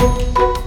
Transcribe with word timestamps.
Thank 0.00 0.38
you. 0.38 0.59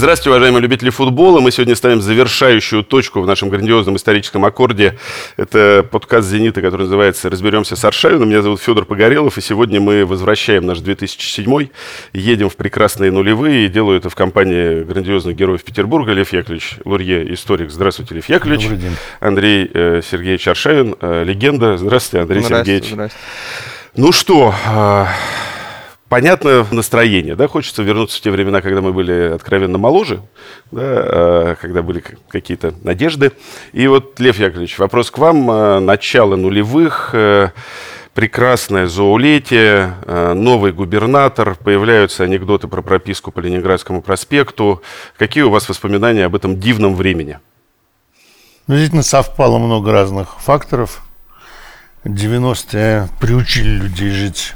Здравствуйте, 0.00 0.30
уважаемые 0.30 0.62
любители 0.62 0.88
футбола. 0.88 1.40
Мы 1.40 1.50
сегодня 1.50 1.76
ставим 1.76 2.00
завершающую 2.00 2.82
точку 2.82 3.20
в 3.20 3.26
нашем 3.26 3.50
грандиозном 3.50 3.96
историческом 3.96 4.46
аккорде. 4.46 4.96
Это 5.36 5.86
подкаст 5.90 6.26
«Зенита», 6.26 6.62
который 6.62 6.84
называется 6.84 7.28
«Разберемся 7.28 7.76
с 7.76 7.84
Аршавином». 7.84 8.30
Меня 8.30 8.40
зовут 8.40 8.62
Федор 8.62 8.86
Погорелов, 8.86 9.36
и 9.36 9.42
сегодня 9.42 9.78
мы 9.78 10.06
возвращаем 10.06 10.64
наш 10.64 10.78
2007 10.78 11.68
едем 12.14 12.48
в 12.48 12.56
прекрасные 12.56 13.12
нулевые, 13.12 13.66
и 13.66 13.68
делаю 13.68 13.98
это 13.98 14.08
в 14.08 14.14
компании 14.14 14.84
грандиозных 14.84 15.36
героев 15.36 15.62
Петербурга. 15.64 16.12
Лев 16.12 16.32
Яковлевич 16.32 16.76
Лурье, 16.86 17.34
историк. 17.34 17.70
Здравствуйте, 17.70 18.14
Лев 18.14 18.26
Яковлевич. 18.26 18.62
Добрый 18.62 18.80
день. 18.80 18.96
Андрей 19.20 19.70
э, 19.70 20.00
Сергеевич 20.02 20.48
Аршавин, 20.48 20.96
э, 20.98 21.24
легенда. 21.24 21.76
Здравствуйте, 21.76 22.22
Андрей 22.22 22.40
Здравствуйте, 22.40 22.86
Сергеевич. 22.86 22.92
здравствуйте. 22.94 23.26
Ну 23.96 24.12
что, 24.12 24.54
э, 24.66 25.04
понятно 26.10 26.66
настроение, 26.70 27.36
да, 27.36 27.48
хочется 27.48 27.82
вернуться 27.82 28.18
в 28.18 28.20
те 28.20 28.30
времена, 28.30 28.60
когда 28.60 28.82
мы 28.82 28.92
были 28.92 29.32
откровенно 29.32 29.78
моложе, 29.78 30.20
да, 30.70 30.82
э, 30.82 31.56
когда 31.58 31.82
были 31.82 32.02
какие-то 32.28 32.74
надежды. 32.82 33.32
И 33.72 33.86
вот, 33.86 34.20
Лев 34.20 34.38
Яковлевич, 34.38 34.78
вопрос 34.78 35.10
к 35.10 35.16
вам. 35.16 35.50
Э, 35.50 35.78
Начало 35.78 36.36
нулевых, 36.36 37.10
э, 37.14 37.50
прекрасное 38.12 38.86
зоолетие, 38.88 39.94
э, 40.04 40.32
новый 40.34 40.72
губернатор, 40.72 41.54
появляются 41.54 42.24
анекдоты 42.24 42.66
про 42.66 42.82
прописку 42.82 43.30
по 43.30 43.38
Ленинградскому 43.38 44.02
проспекту. 44.02 44.82
Какие 45.16 45.44
у 45.44 45.50
вас 45.50 45.68
воспоминания 45.68 46.24
об 46.24 46.34
этом 46.34 46.58
дивном 46.58 46.96
времени? 46.96 47.38
Ну, 48.66 48.74
действительно, 48.74 49.04
совпало 49.04 49.58
много 49.58 49.92
разных 49.92 50.40
факторов. 50.40 51.02
90-е 52.04 53.08
приучили 53.20 53.68
людей 53.68 54.10
жить 54.10 54.54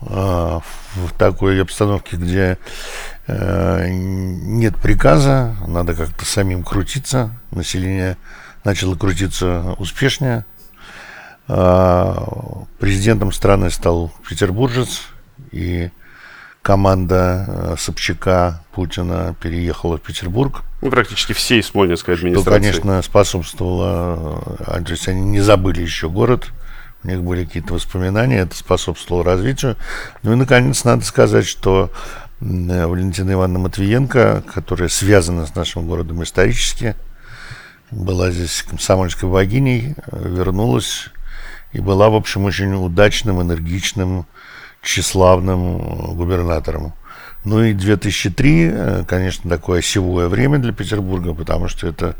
в 0.00 0.62
такой 1.18 1.60
обстановке, 1.60 2.16
где 2.16 2.58
э, 3.26 3.88
нет 3.90 4.76
приказа, 4.76 5.56
надо 5.66 5.94
как-то 5.94 6.24
самим 6.24 6.62
крутиться. 6.62 7.30
Население 7.50 8.16
начало 8.64 8.94
крутиться 8.94 9.74
успешнее. 9.78 10.44
А, 11.48 12.64
Президентом 12.78 13.32
страны 13.32 13.70
стал 13.70 14.12
петербуржец, 14.28 15.02
и 15.50 15.90
команда 16.62 17.44
э, 17.48 17.74
Собчака 17.78 18.62
Путина 18.72 19.34
переехала 19.40 19.96
в 19.96 20.02
Петербург. 20.02 20.62
Ну, 20.82 20.90
практически 20.90 21.32
всей 21.32 21.62
Смольнинской 21.62 22.14
Что, 22.14 22.26
администрации. 22.26 22.60
конечно, 22.60 23.02
способствовало, 23.02 24.42
э, 24.58 24.82
то 24.84 24.92
есть 24.92 25.08
они 25.08 25.22
не 25.22 25.40
забыли 25.40 25.80
еще 25.80 26.10
город, 26.10 26.48
у 27.04 27.08
них 27.08 27.22
были 27.22 27.44
какие-то 27.44 27.74
воспоминания, 27.74 28.38
это 28.38 28.56
способствовало 28.56 29.24
развитию. 29.24 29.76
Ну 30.22 30.32
и, 30.32 30.36
наконец, 30.36 30.84
надо 30.84 31.04
сказать, 31.04 31.46
что 31.46 31.90
э, 32.40 32.86
Валентина 32.86 33.32
Ивановна 33.32 33.60
Матвиенко, 33.60 34.42
которая 34.52 34.88
связана 34.88 35.46
с 35.46 35.54
нашим 35.54 35.86
городом 35.86 36.22
исторически, 36.22 36.96
была 37.90 38.30
здесь 38.30 38.62
комсомольской 38.62 39.28
богиней, 39.28 39.94
э, 40.10 40.28
вернулась 40.28 41.10
и 41.72 41.80
была, 41.80 42.08
в 42.10 42.14
общем, 42.14 42.44
очень 42.44 42.72
удачным, 42.74 43.42
энергичным, 43.42 44.26
тщеславным 44.82 45.76
э, 45.76 46.14
губернатором. 46.14 46.94
Ну 47.44 47.62
и 47.62 47.72
2003, 47.72 48.70
э, 48.70 49.04
конечно, 49.06 49.48
такое 49.48 49.78
осевое 49.78 50.28
время 50.28 50.58
для 50.58 50.72
Петербурга, 50.72 51.34
потому 51.34 51.68
что 51.68 51.86
это 51.86 52.16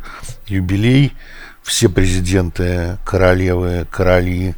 юбилей. 0.46 1.12
Все 1.62 1.88
президенты, 1.88 2.96
королевы, 3.04 3.86
короли 3.90 4.54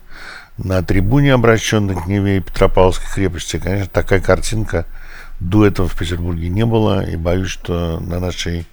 на 0.63 0.83
трибуне, 0.83 1.33
обращенной 1.35 1.97
к 1.97 2.07
Неве 2.07 2.39
и 2.39 2.41
Петропавловской 2.41 3.07
крепости. 3.13 3.59
Конечно, 3.59 3.89
такая 3.91 4.21
картинка 4.21 4.87
до 5.41 5.67
этого 5.67 5.89
в 5.89 5.97
Петербурге 5.97 6.49
не 6.49 6.67
было. 6.67 7.05
И 7.05 7.17
боюсь, 7.17 7.49
что 7.49 7.99
на 8.01 8.21
нашей, 8.21 8.67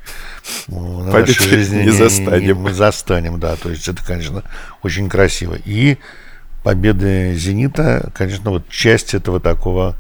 на 0.68 1.12
Памяти 1.12 1.30
нашей 1.30 1.50
жизни 1.50 1.84
не 1.84 1.92
застанем. 1.92 2.58
мы 2.58 2.74
застанем, 2.74 3.40
да. 3.40 3.56
То 3.56 3.70
есть 3.70 3.88
это, 3.88 4.04
конечно, 4.06 4.44
очень 4.84 5.10
красиво. 5.10 5.58
И 5.66 5.98
победы 6.64 7.34
«Зенита», 7.36 8.12
конечно, 8.14 8.52
вот 8.52 8.68
часть 8.70 9.14
этого 9.14 9.40
такого 9.40 9.96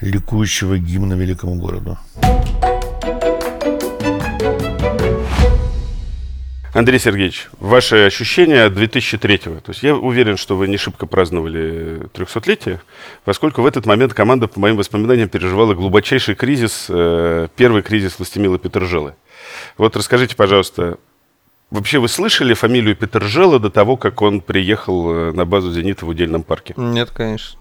ликующего 0.00 0.78
гимна 0.78 1.14
великому 1.14 1.54
городу. 1.54 1.98
Андрей 6.72 7.00
Сергеевич, 7.00 7.48
ваши 7.58 7.96
ощущения 8.06 8.62
от 8.64 8.74
2003-го? 8.74 9.60
То 9.60 9.72
есть 9.72 9.82
я 9.82 9.96
уверен, 9.96 10.36
что 10.36 10.56
вы 10.56 10.68
не 10.68 10.76
шибко 10.76 11.06
праздновали 11.06 12.02
300-летие, 12.14 12.78
поскольку 13.24 13.62
в 13.62 13.66
этот 13.66 13.86
момент 13.86 14.14
команда, 14.14 14.46
по 14.46 14.60
моим 14.60 14.76
воспоминаниям, 14.76 15.28
переживала 15.28 15.74
глубочайший 15.74 16.36
кризис, 16.36 16.86
э, 16.88 17.48
первый 17.56 17.82
кризис 17.82 18.18
Властемила 18.18 18.58
Петержелы. 18.58 19.14
Вот 19.78 19.96
расскажите, 19.96 20.36
пожалуйста, 20.36 20.98
вообще 21.70 21.98
вы 21.98 22.06
слышали 22.06 22.54
фамилию 22.54 22.94
Петержела 22.94 23.58
до 23.58 23.70
того, 23.70 23.96
как 23.96 24.22
он 24.22 24.40
приехал 24.40 25.12
э, 25.12 25.32
на 25.32 25.44
базу 25.44 25.72
«Зенита» 25.72 26.06
в 26.06 26.08
удельном 26.08 26.44
парке? 26.44 26.74
Нет, 26.76 27.10
конечно. 27.10 27.58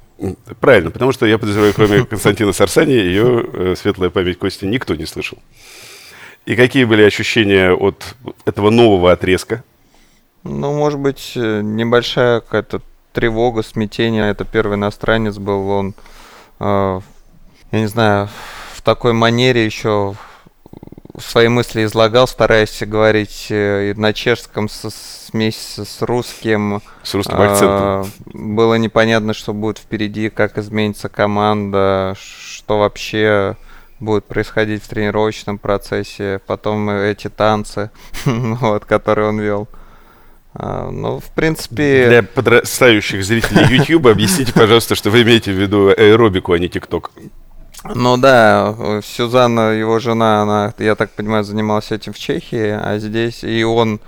Правильно, 0.59 0.92
потому 0.92 1.14
что 1.14 1.25
я 1.25 1.38
подозреваю, 1.40 1.74
кроме 1.74 2.06
Константина 2.06 2.52
Сарсани, 2.52 2.92
ее 2.92 3.46
э, 3.53 3.75
светлая 3.75 4.09
память 4.12 4.38
Кости 4.38 4.66
никто 4.66 4.94
не 4.94 5.06
слышал. 5.06 5.40
И 6.50 6.56
какие 6.56 6.84
были 6.86 7.04
ощущения 7.04 7.72
от 7.74 8.16
этого 8.44 8.72
нового 8.72 9.12
отрезка? 9.12 9.64
Ну, 10.44 10.74
может 10.74 11.00
быть, 11.00 11.34
э, 11.36 11.62
небольшая 11.62 12.40
какая-то 12.40 12.82
тревога, 13.14 13.62
смятение. 13.62 14.32
Это 14.32 14.46
первый 14.46 14.74
иностранец 14.74 15.38
был, 15.38 15.70
он, 15.70 15.94
э, 16.60 17.02
я 17.72 17.80
не 17.80 17.86
знаю, 17.86 18.30
в 18.74 18.82
такой 18.82 19.14
манере 19.14 19.64
еще 19.64 20.16
свои 21.20 21.50
мысли 21.50 21.84
излагал, 21.84 22.28
стараясь 22.28 22.81
говорить 22.81 23.46
э, 23.52 23.94
на 23.96 24.12
чешском 24.12 24.70
со 24.70 24.90
смесь 24.90 25.78
с 25.78 26.02
русским. 26.02 26.81
С 27.04 27.14
русским 27.14 27.40
акцентом. 27.40 27.70
А, 27.70 28.06
Было 28.26 28.74
непонятно, 28.74 29.36
что 29.36 29.54
будет 29.54 29.78
впереди, 29.78 30.30
как 30.31 30.58
изменится 30.58 31.10
команда, 31.10 32.16
что 32.18 32.80
вообще 32.80 33.56
будет 34.00 34.26
происходить 34.26 34.84
в 34.84 34.88
тренировочном 34.88 35.58
процессе, 35.58 36.40
потом 36.46 36.90
эти 36.90 37.30
танцы, 37.30 37.92
вот, 38.26 38.86
которые 38.86 39.30
он 39.30 39.40
вел. 39.40 39.68
А, 40.54 40.90
Ну, 40.90 41.20
в 41.20 41.30
принципе, 41.36 42.08
Для 42.08 42.24
подрастающих 42.24 43.24
зрителей 43.24 43.78
YouTube 43.78 44.08
объясните, 44.08 44.54
пожалуйста, 44.54 44.96
что 44.96 45.10
вы 45.10 45.22
имеете 45.22 45.52
в 45.52 45.56
виду 45.56 45.90
аэробику, 45.90 46.54
а 46.54 46.60
не 46.60 46.70
ТикТок. 46.70 47.12
ну 47.84 48.18
да, 48.18 48.76
Сюзанна, 49.04 49.74
его 49.74 50.00
жена, 50.00 50.42
она, 50.42 50.74
я 50.80 50.96
так 50.96 51.12
понимаю, 51.12 51.44
занималась 51.44 51.92
этим 51.92 52.14
в 52.14 52.20
Чехии, 52.20 52.70
а 52.72 52.98
здесь, 53.00 53.44
и 53.44 53.64
он 53.64 54.00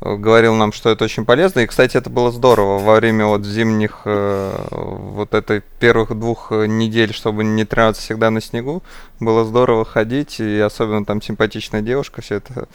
говорил 0.00 0.54
нам, 0.54 0.72
что 0.72 0.90
это 0.90 1.04
очень 1.04 1.24
полезно. 1.24 1.60
И, 1.60 1.66
кстати, 1.66 1.96
это 1.96 2.10
было 2.10 2.30
здорово 2.30 2.78
во 2.78 2.96
время 2.96 3.26
вот 3.26 3.44
зимних, 3.44 4.02
э, 4.04 4.66
вот 4.70 5.34
этой 5.34 5.62
первых 5.78 6.18
двух 6.18 6.52
э, 6.52 6.66
недель, 6.66 7.12
чтобы 7.12 7.44
не 7.44 7.64
тренироваться 7.64 8.02
всегда 8.02 8.30
на 8.30 8.40
снегу, 8.40 8.82
было 9.18 9.44
здорово 9.44 9.84
ходить, 9.84 10.40
и 10.40 10.58
особенно 10.58 11.04
там 11.04 11.20
симпатичная 11.20 11.82
девушка 11.82 12.22
все 12.22 12.36
это 12.36 12.68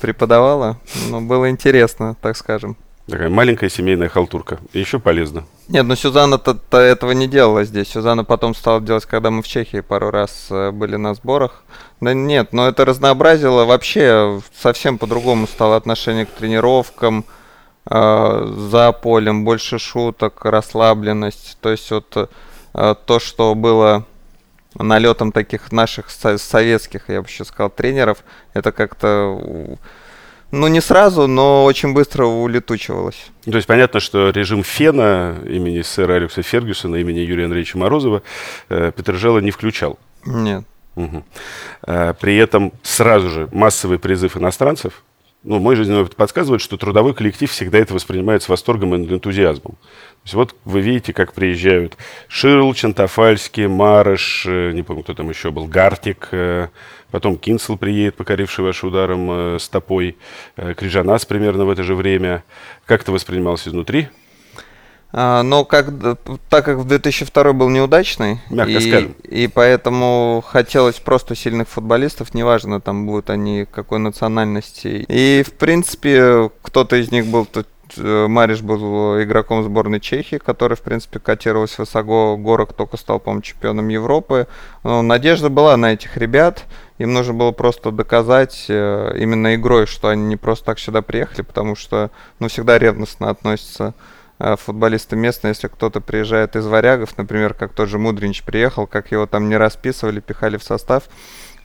преподавала. 0.00 0.78
Ну, 1.08 1.20
было 1.20 1.50
интересно, 1.50 2.16
так 2.20 2.36
скажем. 2.36 2.76
Такая 3.08 3.28
маленькая 3.28 3.68
семейная 3.68 4.08
халтурка. 4.08 4.58
Еще 4.72 4.98
полезно. 4.98 5.44
Нет, 5.68 5.84
ну 5.86 5.96
Сюзанна-то 5.96 6.54
то 6.54 6.78
этого 6.78 7.10
не 7.12 7.26
делала 7.26 7.64
здесь. 7.64 7.88
Сюзанна 7.88 8.24
потом 8.24 8.54
стала 8.54 8.80
делать, 8.80 9.06
когда 9.06 9.30
мы 9.30 9.42
в 9.42 9.48
Чехии 9.48 9.80
пару 9.80 10.10
раз 10.10 10.46
э, 10.50 10.70
были 10.70 10.96
на 10.96 11.14
сборах. 11.14 11.64
Да 12.00 12.14
нет, 12.14 12.52
но 12.52 12.68
это 12.68 12.84
разнообразило 12.84 13.64
вообще 13.64 14.40
совсем 14.56 14.98
по-другому 14.98 15.46
стало 15.46 15.76
отношение 15.76 16.26
к 16.26 16.30
тренировкам, 16.30 17.24
э, 17.90 18.54
за 18.70 18.92
полем, 18.92 19.44
больше 19.44 19.78
шуток, 19.78 20.44
расслабленность. 20.44 21.58
То 21.60 21.70
есть 21.70 21.90
вот 21.90 22.30
э, 22.74 22.94
то, 23.04 23.18
что 23.18 23.54
было 23.56 24.04
налетом 24.74 25.32
таких 25.32 25.72
наших 25.72 26.10
со- 26.10 26.38
советских, 26.38 27.08
я 27.08 27.20
бы 27.20 27.28
еще 27.28 27.44
сказал, 27.44 27.70
тренеров, 27.70 28.18
это 28.54 28.72
как-то, 28.72 29.76
ну 30.52 30.68
не 30.68 30.80
сразу, 30.80 31.26
но 31.26 31.64
очень 31.64 31.92
быстро 31.94 32.26
улетучивалось. 32.26 33.26
То 33.44 33.56
есть 33.56 33.66
понятно, 33.66 33.98
что 34.00 34.30
режим 34.30 34.62
Фена 34.62 35.38
имени 35.44 35.82
сэра 35.82 36.14
Алекса 36.14 36.42
Фергюсона, 36.42 36.96
имени 36.96 37.18
Юрия 37.20 37.46
Андреевича 37.46 37.78
Морозова, 37.78 38.22
э, 38.68 38.92
Петержела 38.94 39.40
не 39.40 39.50
включал. 39.50 39.98
Нет. 40.24 40.64
Э, 41.86 42.14
При 42.20 42.36
этом 42.36 42.72
сразу 42.82 43.28
же 43.30 43.48
массовый 43.52 43.98
призыв 43.98 44.36
иностранцев, 44.36 45.02
ну, 45.44 45.58
мой 45.58 45.74
жизненный 45.74 46.02
опыт 46.02 46.14
подсказывает, 46.14 46.62
что 46.62 46.76
трудовой 46.76 47.14
коллектив 47.14 47.50
всегда 47.50 47.78
это 47.78 47.94
воспринимает 47.94 48.42
с 48.42 48.48
восторгом 48.48 48.94
и 48.94 48.98
энтузиазмом. 48.98 49.72
То 49.72 50.24
есть 50.24 50.34
вот 50.34 50.54
вы 50.64 50.80
видите, 50.80 51.12
как 51.12 51.32
приезжают 51.32 51.96
Ширл, 52.28 52.72
Чантафальский, 52.74 53.66
Марыш, 53.66 54.44
э, 54.46 54.70
не 54.72 54.82
помню, 54.82 55.02
кто 55.02 55.14
там 55.14 55.28
еще 55.28 55.50
был, 55.50 55.66
Гартик, 55.66 56.28
э, 56.30 56.68
потом 57.10 57.36
Кинсел 57.36 57.76
приедет, 57.76 58.14
покоривший 58.14 58.64
ваш 58.64 58.84
ударом 58.84 59.28
э, 59.30 59.58
стопой, 59.58 60.16
Крижанас 60.76 61.26
примерно 61.26 61.64
в 61.64 61.70
это 61.70 61.82
же 61.82 61.96
время. 61.96 62.44
Как 62.86 63.02
это 63.02 63.10
воспринималось 63.10 63.66
изнутри? 63.66 64.08
А, 65.12 65.42
но 65.42 65.64
как, 65.64 65.90
так 66.48 66.64
как 66.64 66.78
в 66.78 66.86
2002 66.86 67.52
был 67.52 67.68
неудачный, 67.68 68.40
Мягко 68.48 68.72
и, 68.72 68.80
скажем. 68.80 69.16
и 69.22 69.46
поэтому 69.46 70.42
хотелось 70.46 70.96
просто 70.96 71.34
сильных 71.34 71.68
футболистов, 71.68 72.34
неважно, 72.34 72.80
там 72.80 73.06
будут 73.06 73.28
они 73.30 73.66
какой 73.70 73.98
национальности. 73.98 75.04
И, 75.08 75.44
в 75.46 75.52
принципе, 75.52 76.50
кто-то 76.62 76.96
из 76.96 77.10
них 77.10 77.26
был 77.26 77.46
Э, 77.98 78.26
Мариш 78.28 78.62
был 78.62 79.22
игроком 79.22 79.62
сборной 79.62 80.00
Чехии, 80.00 80.36
который, 80.36 80.76
в 80.76 80.80
принципе, 80.80 81.18
котировался 81.18 81.82
высоко. 81.82 82.36
Горок 82.36 82.72
только 82.72 82.96
стал, 82.96 83.20
по-моему, 83.20 83.42
чемпионом 83.42 83.88
Европы. 83.88 84.46
Но 84.82 85.02
надежда 85.02 85.48
была 85.48 85.76
на 85.76 85.92
этих 85.92 86.16
ребят. 86.16 86.64
Им 86.98 87.12
нужно 87.12 87.34
было 87.34 87.52
просто 87.52 87.90
доказать 87.90 88.66
э, 88.68 89.16
именно 89.18 89.54
игрой, 89.54 89.86
что 89.86 90.08
они 90.08 90.24
не 90.24 90.36
просто 90.36 90.66
так 90.66 90.78
сюда 90.78 91.02
приехали, 91.02 91.42
потому 91.42 91.74
что, 91.74 92.10
ну, 92.38 92.48
всегда 92.48 92.78
ревностно 92.78 93.30
относятся 93.30 93.94
футболисты 94.56 95.16
местные, 95.16 95.50
если 95.50 95.68
кто-то 95.68 96.00
приезжает 96.00 96.56
из 96.56 96.66
варягов, 96.66 97.16
например, 97.16 97.54
как 97.54 97.72
тот 97.72 97.88
же 97.88 97.98
Мудринч 97.98 98.42
приехал, 98.42 98.86
как 98.86 99.12
его 99.12 99.26
там 99.26 99.48
не 99.48 99.56
расписывали, 99.56 100.20
пихали 100.20 100.56
в 100.56 100.64
состав, 100.64 101.04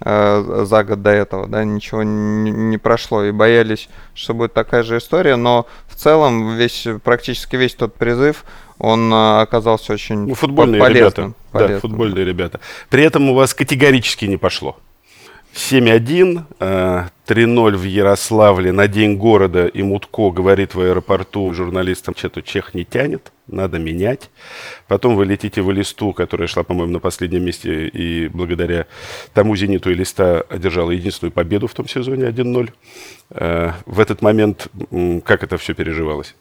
э, 0.03 0.63
за 0.65 0.83
год 0.83 1.01
до 1.01 1.11
этого, 1.11 1.47
да, 1.47 1.63
ничего 1.63 2.03
не, 2.03 2.51
не 2.51 2.77
прошло, 2.77 3.23
и 3.23 3.31
боялись, 3.31 3.89
что 4.13 4.33
будет 4.33 4.53
такая 4.53 4.83
же 4.83 4.97
история, 4.97 5.35
но 5.35 5.67
в 5.87 5.95
целом 5.95 6.55
весь, 6.55 6.87
практически 7.03 7.55
весь 7.55 7.73
тот 7.73 7.95
призыв, 7.95 8.43
он 8.77 9.11
э, 9.11 9.41
оказался 9.41 9.93
очень 9.93 10.27
ну, 10.27 10.35
футбольные 10.35 10.79
полезным. 10.79 11.27
Ребята. 11.27 11.33
Полезным. 11.51 11.75
Да, 11.75 11.81
футбольные 11.81 12.25
ребята. 12.25 12.59
При 12.89 13.03
этом 13.03 13.29
у 13.29 13.33
вас 13.33 13.53
категорически 13.53 14.25
не 14.25 14.37
пошло. 14.37 14.77
7-1, 15.57 16.43
3-0 16.59 17.73
э, 17.73 17.77
в 17.77 17.83
Ярославле 17.83 18.71
на 18.71 18.87
день 18.87 19.17
города, 19.17 19.65
и 19.65 19.81
Мутко 19.81 20.29
говорит 20.29 20.75
в 20.75 20.81
аэропорту 20.81 21.51
журналистам, 21.51 22.13
что-то 22.15 22.43
Чех 22.43 22.75
не 22.75 22.85
тянет, 22.85 23.31
надо 23.47 23.79
менять. 23.79 24.29
Потом 24.87 25.15
вы 25.15 25.25
летите 25.25 25.63
в 25.63 25.71
Листу, 25.71 26.13
которая 26.13 26.47
шла, 26.47 26.61
по-моему, 26.61 26.93
на 26.93 26.99
последнем 26.99 27.43
месте, 27.43 27.87
и 27.87 28.27
благодаря 28.27 28.85
тому 29.33 29.55
«Зениту» 29.55 29.89
и 29.89 29.95
Листа 29.95 30.41
одержала 30.41 30.91
единственную 30.91 31.31
победу 31.31 31.65
в 31.65 31.73
том 31.73 31.87
сезоне 31.87 32.25
1-0. 32.25 32.69
Э, 33.31 33.71
в 33.87 33.99
этот 33.99 34.21
момент 34.21 34.67
как 35.25 35.43
это 35.43 35.57
все 35.57 35.73
переживалось? 35.73 36.35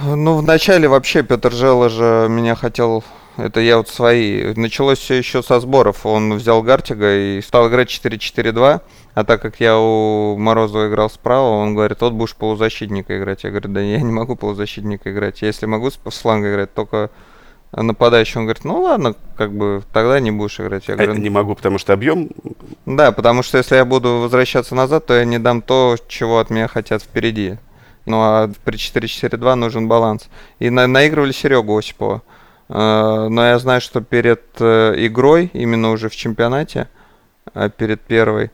Ну, 0.00 0.36
вначале 0.36 0.86
вообще 0.86 1.24
Петр 1.24 1.52
Жела 1.52 1.88
же 1.88 2.28
меня 2.30 2.54
хотел 2.54 3.02
это 3.40 3.60
я 3.60 3.78
вот 3.78 3.88
свои. 3.88 4.54
Началось 4.54 4.98
все 4.98 5.14
еще 5.14 5.42
со 5.42 5.60
сборов. 5.60 6.06
Он 6.06 6.34
взял 6.34 6.62
Гартига 6.62 7.16
и 7.16 7.40
стал 7.40 7.68
играть 7.68 7.88
4-4-2. 7.88 8.80
А 9.14 9.24
так 9.24 9.42
как 9.42 9.60
я 9.60 9.76
у 9.78 10.36
Морозова 10.36 10.88
играл 10.88 11.10
справа, 11.10 11.48
он 11.48 11.74
говорит, 11.74 12.00
вот 12.00 12.12
будешь 12.12 12.36
полузащитника 12.36 13.18
играть. 13.18 13.44
Я 13.44 13.50
говорю, 13.50 13.70
да 13.70 13.80
я 13.80 14.00
не 14.00 14.12
могу 14.12 14.36
полузащитника 14.36 15.12
играть. 15.12 15.42
Я, 15.42 15.48
если 15.48 15.66
могу 15.66 15.90
с 15.90 15.96
фланга 15.96 16.52
играть, 16.52 16.72
только 16.74 17.10
нападающий. 17.72 18.38
Он 18.38 18.44
говорит, 18.44 18.64
ну 18.64 18.82
ладно, 18.82 19.14
как 19.36 19.52
бы 19.52 19.82
тогда 19.92 20.20
не 20.20 20.30
будешь 20.30 20.60
играть. 20.60 20.88
Я 20.88 20.94
а 20.94 20.96
говорю, 20.96 21.14
не 21.14 21.30
могу, 21.30 21.54
потому 21.54 21.78
что 21.78 21.92
объем? 21.92 22.30
Да, 22.86 23.12
потому 23.12 23.42
что 23.42 23.58
если 23.58 23.76
я 23.76 23.84
буду 23.84 24.18
возвращаться 24.18 24.74
назад, 24.74 25.06
то 25.06 25.14
я 25.14 25.24
не 25.24 25.38
дам 25.38 25.62
то, 25.62 25.96
чего 26.08 26.38
от 26.38 26.50
меня 26.50 26.68
хотят 26.68 27.02
впереди. 27.02 27.58
Ну 28.06 28.20
а 28.20 28.50
при 28.64 28.76
4-4-2 28.76 29.54
нужен 29.54 29.88
баланс. 29.88 30.28
И 30.58 30.70
на 30.70 30.86
наигрывали 30.86 31.32
Серегу 31.32 31.76
Осипова. 31.76 32.22
Э, 32.70 33.26
но 33.28 33.44
я 33.44 33.58
знаю, 33.58 33.80
что 33.80 34.00
перед 34.00 34.42
э, 34.60 34.94
игрой, 34.98 35.50
именно 35.52 35.90
уже 35.90 36.08
в 36.08 36.14
чемпионате, 36.14 36.88
э, 37.52 37.68
перед 37.76 38.00
первой, 38.00 38.50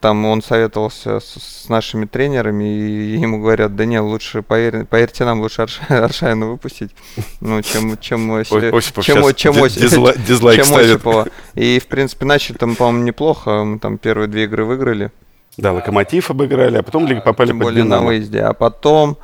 там 0.00 0.24
он 0.26 0.40
советовался 0.40 1.18
с, 1.18 1.64
с 1.64 1.68
нашими 1.68 2.06
тренерами, 2.06 2.64
и 2.64 3.16
ему 3.18 3.40
говорят, 3.40 3.74
да 3.74 3.86
нет, 3.86 4.02
лучше, 4.02 4.42
поверь, 4.42 4.84
поверьте 4.84 5.24
нам, 5.24 5.40
лучше 5.40 5.62
Арш, 5.62 5.80
Аршайна 5.88 6.46
выпустить, 6.46 6.92
ну, 7.40 7.60
чем, 7.62 7.98
чем, 7.98 8.32
Осипов 8.34 9.04
чем, 9.04 9.34
чем, 9.34 9.54
дизла, 9.54 10.14
дизлайк 10.28 10.64
чем 10.64 10.76
Осипова. 10.76 11.26
И, 11.54 11.80
в 11.80 11.88
принципе, 11.88 12.24
начали 12.24 12.56
там, 12.56 12.76
по-моему, 12.76 13.04
неплохо, 13.04 13.64
мы 13.64 13.80
там 13.80 13.98
первые 13.98 14.28
две 14.28 14.44
игры 14.44 14.64
выиграли. 14.64 15.10
Да, 15.56 15.72
Локомотив 15.72 16.30
обыграли, 16.30 16.76
а 16.76 16.82
потом 16.84 17.20
попали 17.22 17.48
Тем 17.48 17.58
более 17.58 17.82
на 17.82 18.00
выезде. 18.00 18.42
А 18.42 18.52
потом, 18.52 19.16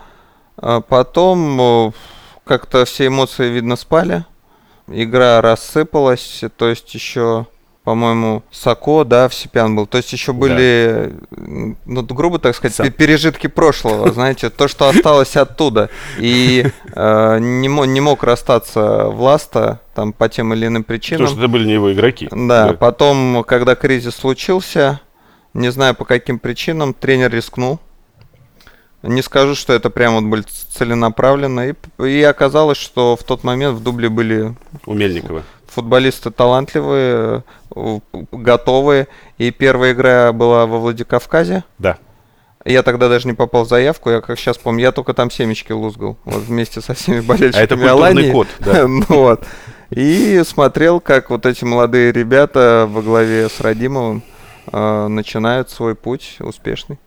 потом 0.56 1.92
как-то 2.44 2.84
все 2.84 3.06
эмоции, 3.06 3.48
видно, 3.48 3.76
спали. 3.76 4.24
Игра 4.86 5.40
рассыпалась, 5.40 6.42
то 6.58 6.68
есть 6.68 6.94
еще, 6.94 7.46
по-моему, 7.84 8.42
Сако, 8.50 9.04
да, 9.04 9.28
Всепян 9.30 9.74
был. 9.74 9.86
То 9.86 9.96
есть 9.96 10.12
еще 10.12 10.34
были, 10.34 11.12
да. 11.30 11.74
ну, 11.86 12.02
грубо 12.02 12.38
так 12.38 12.54
сказать, 12.54 12.76
Сам. 12.76 12.92
пережитки 12.92 13.46
прошлого, 13.46 14.12
знаете, 14.12 14.50
то, 14.50 14.68
что 14.68 14.88
осталось 14.88 15.36
оттуда. 15.36 15.88
И 16.18 16.66
э, 16.94 17.38
не, 17.38 17.68
мог, 17.70 17.86
не 17.86 18.02
мог 18.02 18.22
расстаться 18.24 19.06
Власта 19.06 19.80
там 19.94 20.12
по 20.12 20.28
тем 20.28 20.52
или 20.52 20.66
иным 20.66 20.84
причинам. 20.84 21.20
Потому 21.20 21.36
что 21.36 21.44
это 21.44 21.52
были 21.52 21.66
не 21.66 21.74
его 21.74 21.92
игроки. 21.92 22.28
Да, 22.30 22.68
да, 22.68 22.72
потом, 22.74 23.42
когда 23.44 23.74
кризис 23.74 24.16
случился, 24.16 25.00
не 25.54 25.70
знаю 25.72 25.94
по 25.94 26.04
каким 26.04 26.38
причинам, 26.38 26.92
тренер 26.92 27.32
рискнул 27.32 27.80
не 29.06 29.22
скажу, 29.22 29.54
что 29.54 29.72
это 29.72 29.90
прямо 29.90 30.20
вот 30.20 30.24
были 30.24 30.42
целенаправленно. 30.42 31.68
И, 31.68 31.74
и 32.02 32.22
оказалось, 32.22 32.78
что 32.78 33.16
в 33.16 33.22
тот 33.22 33.44
момент 33.44 33.76
в 33.76 33.82
дубле 33.82 34.08
были... 34.08 34.54
У 34.86 34.94
Мельникова. 34.94 35.42
Футболисты 35.66 36.30
талантливые, 36.30 37.42
готовые. 38.32 39.08
И 39.38 39.50
первая 39.50 39.92
игра 39.92 40.32
была 40.32 40.66
во 40.66 40.78
Владикавказе. 40.78 41.64
Да. 41.78 41.98
Я 42.64 42.82
тогда 42.82 43.08
даже 43.08 43.28
не 43.28 43.34
попал 43.34 43.64
в 43.64 43.68
заявку, 43.68 44.08
я 44.08 44.22
как 44.22 44.38
сейчас 44.38 44.56
помню, 44.56 44.84
я 44.84 44.92
только 44.92 45.12
там 45.12 45.30
семечки 45.30 45.72
лузгал, 45.72 46.16
вот 46.24 46.44
вместе 46.44 46.80
со 46.80 46.94
всеми 46.94 47.20
болельщиками 47.26 47.60
А 47.60 47.64
это 47.64 47.76
культурный 47.76 48.32
код, 48.32 48.48
да. 48.60 48.86
ну, 48.88 49.04
вот. 49.08 49.44
И 49.90 50.42
смотрел, 50.46 50.98
как 50.98 51.28
вот 51.28 51.44
эти 51.44 51.62
молодые 51.64 52.10
ребята 52.10 52.86
во 52.88 53.02
главе 53.02 53.50
с 53.50 53.60
Радимовым 53.60 54.22
э, 54.72 55.06
начинают 55.08 55.68
свой 55.68 55.94
путь 55.94 56.36
успешный. 56.40 56.98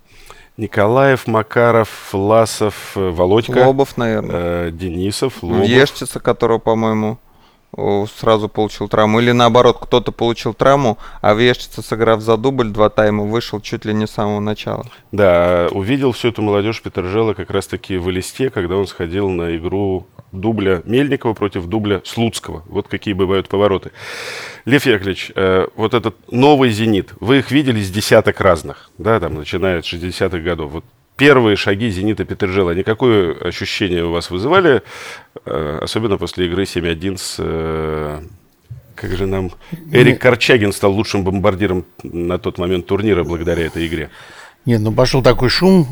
Николаев, 0.58 1.28
Макаров, 1.28 2.10
Власов, 2.12 2.94
э, 2.96 3.10
Володька. 3.10 3.66
Лобов, 3.66 3.96
наверное. 3.96 4.68
Э, 4.68 4.72
Денисов, 4.72 5.44
Лобов. 5.44 5.68
Ешчица, 5.68 6.20
которого, 6.20 6.58
по-моему, 6.58 7.20
сразу 8.18 8.50
получил 8.50 8.88
травму. 8.88 9.20
Или 9.20 9.32
наоборот, 9.32 9.78
кто-то 9.80 10.12
получил 10.12 10.54
травму, 10.54 10.98
а 11.22 11.34
Вешчица, 11.34 11.82
сыграв 11.82 12.22
за 12.22 12.38
дубль 12.38 12.70
два 12.70 12.90
тайма, 12.90 13.24
вышел 13.24 13.62
чуть 13.62 13.86
ли 13.86 13.94
не 13.94 14.08
с 14.08 14.12
самого 14.12 14.40
начала. 14.40 14.86
Да, 15.12 15.68
увидел 15.72 16.12
всю 16.12 16.30
эту 16.30 16.42
молодежь 16.42 16.82
Петержела 16.82 17.34
как 17.34 17.52
раз-таки 17.52 17.98
в 17.98 18.10
листе, 18.10 18.50
когда 18.50 18.76
он 18.76 18.88
сходил 18.88 19.30
на 19.30 19.56
игру 19.58 20.08
дубля 20.32 20.82
Мельникова 20.86 21.34
против 21.34 21.66
дубля 21.68 22.02
Слуцкого. 22.04 22.64
Вот 22.68 22.88
какие 22.88 23.14
бывают 23.14 23.48
повороты. 23.48 23.92
Лев 24.66 24.86
Яковлевич, 24.86 25.32
э, 25.36 25.68
вот 25.76 25.94
этот 25.94 26.16
новый 26.32 26.70
«Зенит», 26.72 27.14
вы 27.20 27.40
их 27.40 27.52
видели 27.52 27.82
с 27.82 27.90
десяток 27.90 28.42
разных, 28.42 28.90
да, 28.98 29.20
там, 29.20 29.36
начиная 29.36 29.82
с 29.82 29.86
60-х 29.86 30.40
годов. 30.40 30.72
Вот 30.72 30.86
первые 31.18 31.56
шаги 31.56 31.90
«Зенита» 31.90 32.24
Петержела, 32.24 32.72
они 32.72 32.84
какое 32.84 33.34
ощущение 33.34 34.06
у 34.06 34.12
вас 34.12 34.30
вызывали, 34.30 34.84
э, 35.46 35.80
особенно 35.82 36.18
после 36.18 36.46
игры 36.46 36.64
7-1 36.64 37.18
с... 37.18 37.36
Э, 37.40 38.22
как 38.96 39.12
же 39.12 39.26
нам... 39.26 39.52
Эрик 39.92 40.22
Корчагин 40.22 40.72
стал 40.72 40.94
лучшим 40.94 41.24
бомбардиром 41.24 41.86
на 42.04 42.38
тот 42.40 42.58
момент 42.58 42.88
турнира 42.88 43.24
благодаря 43.24 43.66
этой 43.66 43.86
игре. 43.88 44.10
Нет, 44.66 44.82
ну 44.82 44.92
пошел 44.92 45.22
такой 45.22 45.50
шум, 45.50 45.88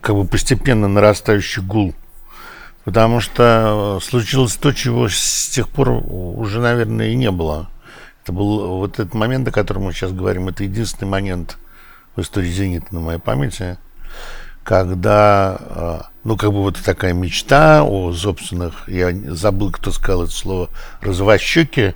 как 0.00 0.16
бы 0.16 0.26
постепенно 0.26 0.88
нарастающий 0.88 1.62
гул– 1.62 1.94
Потому 2.86 3.18
что 3.18 3.98
э, 3.98 4.04
случилось 4.04 4.54
то, 4.54 4.72
чего 4.72 5.08
с 5.08 5.48
тех 5.48 5.68
пор 5.68 5.88
уже, 5.90 6.60
наверное, 6.60 7.08
и 7.08 7.16
не 7.16 7.32
было. 7.32 7.68
Это 8.22 8.32
был 8.32 8.78
вот 8.78 9.00
этот 9.00 9.12
момент, 9.12 9.48
о 9.48 9.50
котором 9.50 9.82
мы 9.82 9.92
сейчас 9.92 10.12
говорим, 10.12 10.46
это 10.46 10.62
единственный 10.62 11.08
момент 11.08 11.58
в 12.14 12.20
истории 12.20 12.48
«Зенита» 12.48 12.86
на 12.94 13.00
моей 13.00 13.18
памяти, 13.18 13.76
когда, 14.66 15.58
э, 15.60 15.98
ну, 16.24 16.36
как 16.36 16.50
бы 16.50 16.62
вот 16.62 16.76
такая 16.84 17.12
мечта 17.12 17.84
о 17.84 18.12
собственных, 18.12 18.88
я 18.88 19.14
забыл, 19.28 19.70
кто 19.70 19.92
сказал 19.92 20.24
это 20.24 20.32
слово, 20.32 20.70
«розовощеки», 21.00 21.94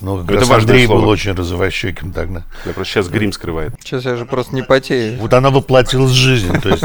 ну, 0.00 0.18
как 0.18 0.36
это 0.36 0.40
раз 0.40 0.50
Андрей 0.50 0.86
слово. 0.86 1.00
был 1.00 1.08
очень 1.08 1.32
розовощеким 1.32 2.12
тогда. 2.12 2.44
Я 2.66 2.74
просто 2.74 2.92
сейчас 2.92 3.08
грим 3.08 3.32
скрывает. 3.32 3.72
Сейчас 3.80 4.04
я 4.04 4.16
же 4.16 4.26
просто 4.26 4.54
не 4.54 4.62
потею. 4.62 5.18
Вот 5.18 5.32
она 5.32 5.50
воплотилась 5.50 6.12
в 6.12 6.14
жизнь. 6.14 6.52
То 6.60 6.68
есть 6.68 6.84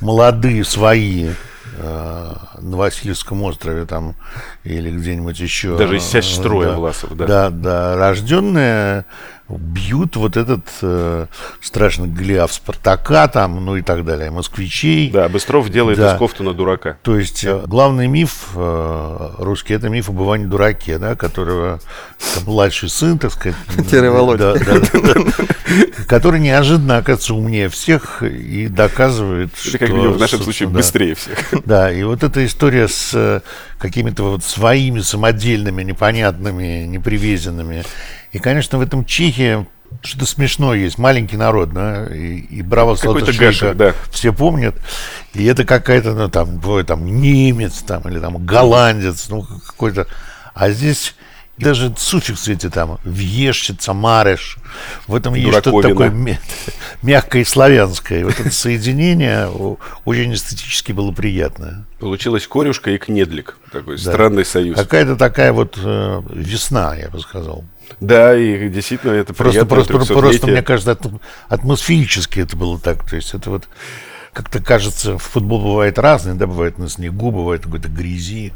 молодые, 0.00 0.64
свои, 0.64 1.28
Э, 1.78 2.32
на 2.58 2.76
Васильевском 2.78 3.42
острове 3.42 3.84
там 3.84 4.14
или 4.64 4.90
где-нибудь 4.90 5.38
еще. 5.38 5.76
Даже 5.76 5.98
из 5.98 6.34
строя 6.34 6.70
да, 6.70 6.76
Власов, 6.76 7.14
да. 7.14 7.26
Да, 7.26 7.50
да, 7.50 7.96
рожденные 7.96 9.04
бьют 9.48 10.16
вот 10.16 10.36
этот 10.36 10.62
э, 10.82 11.26
страшный 11.60 12.08
Голиаф 12.08 12.52
Спартака 12.52 13.28
там, 13.28 13.64
ну 13.64 13.76
и 13.76 13.82
так 13.82 14.04
далее, 14.04 14.30
москвичей. 14.30 15.10
Да, 15.10 15.28
Быстров 15.28 15.68
делает 15.70 15.98
да. 15.98 16.14
из 16.14 16.18
Кофтуна 16.18 16.52
дурака. 16.52 16.98
То 17.02 17.16
есть 17.16 17.44
э, 17.44 17.62
главный 17.66 18.08
миф 18.08 18.48
э, 18.56 19.30
русский, 19.38 19.74
это 19.74 19.88
миф 19.88 20.08
об 20.08 20.20
Иване 20.20 20.46
Дураке, 20.46 20.98
да, 20.98 21.14
которого 21.14 21.80
там, 22.34 22.44
младший 22.44 22.88
сын, 22.88 23.18
так 23.18 23.32
сказать. 23.32 23.56
Да, 24.36 24.54
который 26.08 26.40
неожиданно 26.40 26.98
оказывается 26.98 27.34
умнее 27.34 27.68
всех 27.68 28.22
и 28.22 28.68
доказывает, 28.68 29.50
что... 29.56 29.78
Как 29.78 29.90
в 29.90 30.18
нашем 30.18 30.40
случае 30.42 30.68
быстрее 30.68 31.14
всех. 31.14 31.38
Да, 31.64 31.90
и 31.90 32.02
вот 32.02 32.22
эта 32.22 32.44
история 32.44 32.88
с 32.88 33.12
э, 33.14 33.40
какими-то 33.78 34.24
вот 34.24 34.44
своими 34.44 35.00
самодельными, 35.00 35.82
непонятными, 35.82 36.84
непривезенными 36.86 37.84
и, 38.36 38.38
конечно, 38.38 38.76
в 38.76 38.82
этом 38.82 39.06
Чехии 39.06 39.66
что-то 40.02 40.26
смешное 40.26 40.76
есть. 40.76 40.98
Маленький 40.98 41.38
народ, 41.38 41.72
да, 41.72 42.04
и, 42.06 42.36
и 42.36 42.60
браво 42.60 42.94
Слотошвейка 42.96 43.72
да. 43.72 43.94
все 44.10 44.30
помнят. 44.30 44.76
И 45.32 45.44
это 45.46 45.64
какая-то, 45.64 46.12
ну, 46.12 46.28
там, 46.28 46.58
бывает, 46.58 46.86
там, 46.86 47.06
немец, 47.06 47.82
там, 47.86 48.02
или 48.02 48.18
там, 48.18 48.44
голландец, 48.44 49.30
ну, 49.30 49.42
какой-то. 49.66 50.06
А 50.52 50.68
здесь 50.68 51.14
даже 51.58 51.92
суффиксы 51.96 52.52
эти 52.52 52.68
там, 52.68 52.98
въешщица, 53.04 53.92
мареш, 53.94 54.58
в 55.06 55.14
этом 55.14 55.34
есть 55.34 55.48
что-то 55.58 55.88
такое 55.88 56.38
мягкое 57.02 57.42
и 57.42 57.44
славянское. 57.44 58.24
Вот 58.24 58.38
это 58.38 58.50
соединение 58.50 59.48
очень 60.04 60.34
эстетически 60.34 60.92
было 60.92 61.12
приятное. 61.12 61.86
Получилась 61.98 62.46
корюшка 62.46 62.90
и 62.90 62.98
кнедлик, 62.98 63.56
такой 63.72 63.96
да. 63.96 64.02
странный 64.02 64.44
союз. 64.44 64.76
Какая-то 64.76 65.16
такая 65.16 65.52
вот 65.52 65.78
э, 65.82 66.22
весна, 66.30 66.94
я 66.94 67.08
бы 67.08 67.18
сказал. 67.20 67.64
Да, 68.00 68.36
и 68.36 68.68
действительно 68.68 69.12
это 69.12 69.32
просто, 69.32 69.64
просто, 69.64 69.94
просто, 69.94 70.46
мне 70.46 70.62
кажется, 70.62 70.98
атмосферически 71.48 72.40
это 72.40 72.56
было 72.56 72.78
так. 72.78 73.08
То 73.08 73.16
есть 73.16 73.32
это 73.32 73.48
вот 73.50 73.68
как-то 74.36 74.60
кажется, 74.60 75.16
футбол 75.16 75.62
бывает 75.62 75.98
разный, 75.98 76.34
да, 76.34 76.46
бывает 76.46 76.76
на 76.76 76.90
снегу, 76.90 77.30
бывает 77.30 77.62
какой-то 77.62 77.88
грязи. 77.88 78.52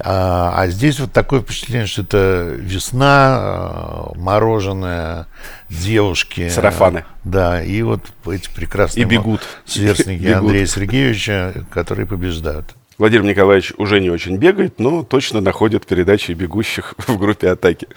А, 0.00 0.52
а 0.54 0.68
здесь 0.68 1.00
вот 1.00 1.12
такое 1.12 1.40
впечатление, 1.40 1.86
что 1.86 2.02
это 2.02 2.54
весна, 2.58 3.36
а, 3.38 4.12
мороженое, 4.16 5.26
девушки. 5.70 6.48
Сарафаны. 6.48 7.04
Да, 7.24 7.62
и 7.62 7.82
вот 7.82 8.02
эти 8.26 8.48
прекрасные 8.50 9.04
и 9.04 9.06
бегут. 9.06 9.40
сверстники 9.64 10.22
бегут. 10.24 10.36
Андрея 10.38 10.66
Сергеевича, 10.66 11.64
которые 11.70 12.06
побеждают. 12.06 12.74
Владимир 12.98 13.24
Николаевич 13.24 13.72
уже 13.76 14.00
не 14.00 14.10
очень 14.10 14.36
бегает, 14.36 14.78
но 14.78 15.04
точно 15.04 15.40
находит 15.40 15.86
передачи 15.86 16.32
бегущих 16.32 16.94
в 17.06 17.16
группе 17.16 17.50
атаки. 17.50 17.88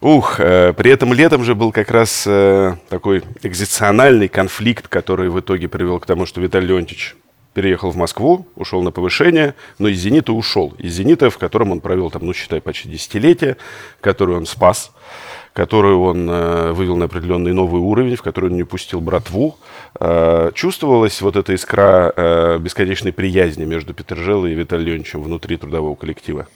Ух, 0.00 0.38
э, 0.38 0.72
при 0.74 0.90
этом 0.90 1.12
летом 1.12 1.42
же 1.42 1.54
был 1.54 1.72
как 1.72 1.90
раз 1.90 2.24
э, 2.26 2.76
такой 2.88 3.22
экзициональный 3.42 4.28
конфликт, 4.28 4.86
который 4.88 5.28
в 5.28 5.40
итоге 5.40 5.68
привел 5.68 5.98
к 5.98 6.06
тому, 6.06 6.24
что 6.24 6.40
Виталий 6.40 6.68
Леонтьевич 6.68 7.16
переехал 7.58 7.90
в 7.90 7.96
Москву, 7.96 8.46
ушел 8.54 8.84
на 8.84 8.92
повышение, 8.92 9.56
но 9.80 9.88
из 9.88 9.98
«Зенита» 9.98 10.32
ушел. 10.32 10.74
Из 10.78 10.92
«Зенита», 10.92 11.28
в 11.28 11.38
котором 11.38 11.72
он 11.72 11.80
провел, 11.80 12.08
там, 12.08 12.24
ну, 12.24 12.32
считай, 12.32 12.60
почти 12.60 12.88
десятилетие, 12.88 13.56
который 14.00 14.36
он 14.36 14.46
спас, 14.46 14.92
которую 15.54 16.00
он 16.02 16.30
э, 16.30 16.70
вывел 16.70 16.96
на 16.96 17.06
определенный 17.06 17.52
новый 17.52 17.80
уровень, 17.80 18.14
в 18.14 18.22
который 18.22 18.50
он 18.50 18.56
не 18.56 18.62
пустил 18.62 19.00
братву, 19.00 19.56
э, 19.98 20.52
чувствовалась 20.54 21.20
вот 21.20 21.34
эта 21.34 21.52
искра 21.52 22.12
э, 22.14 22.58
бесконечной 22.60 23.12
приязни 23.12 23.64
между 23.64 23.92
Петержелой 23.92 24.52
и 24.52 24.54
Виталием 24.54 24.86
Леонидовичем 24.86 25.20
внутри 25.24 25.56
трудового 25.56 25.96
коллектива. 25.96 26.46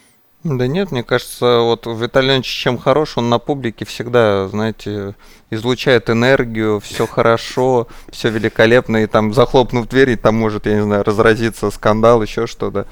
Да 0.45 0.67
нет, 0.67 0.91
мне 0.91 1.05
кажется, 1.05 1.61
вот 1.61 1.87
Виталий 1.87 2.29
Леонидович 2.29 2.51
чем 2.51 2.77
хорош, 2.77 3.17
он 3.17 3.31
на 3.31 3.39
публике 3.39 3.85
всегда, 3.85 4.49
знаете, 4.49 5.15
излучает 5.51 6.11
энергию, 6.11 6.81
все 6.81 7.07
хорошо, 7.07 7.87
все 8.11 8.29
великолепно, 8.29 9.05
и 9.05 9.07
там 9.07 9.33
захлопнув 9.33 9.87
дверь, 9.89 10.11
и 10.11 10.17
там 10.17 10.35
может, 10.35 10.67
я 10.67 10.75
не 10.75 10.83
знаю, 10.83 11.05
разразиться 11.05 11.71
скандал, 11.71 12.23
еще 12.23 12.49
что-то. 12.49 12.89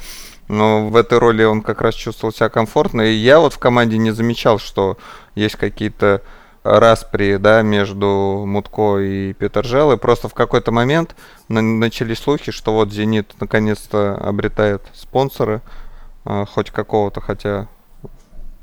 Но 0.46 0.88
в 0.88 0.94
этой 0.94 1.18
роли 1.18 1.42
он 1.42 1.62
как 1.62 1.80
раз 1.80 1.96
чувствовал 1.96 2.32
себя 2.32 2.48
комфортно, 2.50 3.02
и 3.02 3.14
я 3.14 3.40
вот 3.40 3.54
в 3.54 3.58
команде 3.58 3.98
не 3.98 4.12
замечал, 4.12 4.60
что 4.60 4.96
есть 5.34 5.56
какие-то 5.56 6.22
распри, 6.62 7.36
да, 7.36 7.62
между 7.62 8.44
Мутко 8.46 8.98
и 8.98 9.32
Петержелой. 9.32 9.96
Просто 9.96 10.28
в 10.28 10.34
какой-то 10.34 10.70
момент 10.70 11.16
начались 11.48 12.18
слухи, 12.18 12.52
что 12.52 12.74
вот 12.74 12.92
«Зенит» 12.92 13.32
наконец-то 13.40 14.14
обретает 14.16 14.82
спонсора, 14.94 15.62
а, 16.30 16.46
хоть 16.46 16.70
какого-то, 16.70 17.20
хотя 17.20 17.66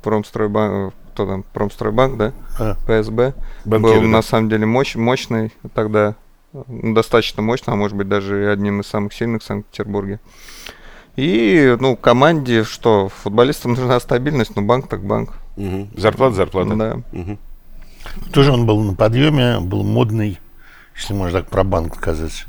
Промстройбанк, 0.02 0.94
кто 1.12 1.26
там, 1.26 1.44
Промстройбанк, 1.52 2.18
да, 2.18 2.34
а. 2.58 2.76
ПСБ, 2.86 3.34
Банкиры, 3.66 3.96
был 3.96 4.02
да. 4.04 4.08
на 4.08 4.22
самом 4.22 4.48
деле 4.48 4.66
мощ, 4.66 4.96
мощный 4.96 5.52
тогда, 5.74 6.16
достаточно 6.54 7.42
мощный, 7.42 7.74
а 7.74 7.76
может 7.76 7.98
быть 7.98 8.08
даже 8.08 8.50
одним 8.50 8.80
из 8.80 8.88
самых 8.88 9.12
сильных 9.12 9.42
в 9.42 9.46
Санкт-Петербурге. 9.46 10.22
И, 11.18 11.76
ну, 11.82 11.98
команде, 11.98 12.64
что, 12.64 13.10
футболистам 13.10 13.74
нужна 13.74 14.00
стабильность, 14.00 14.56
но 14.56 14.62
банк 14.62 14.88
так 14.88 15.04
банк. 15.04 15.34
Угу. 15.58 15.90
Зарплата, 15.98 16.36
зарплата. 16.36 16.76
Да. 16.76 17.02
Угу. 17.12 17.38
Тоже 18.32 18.54
он 18.54 18.66
был 18.66 18.80
на 18.82 18.94
подъеме, 18.94 19.60
был 19.60 19.84
модный, 19.84 20.40
если 20.96 21.14
можно 21.14 21.42
так 21.42 21.50
про 21.50 21.66
банк 21.66 21.98
сказать 21.98 22.46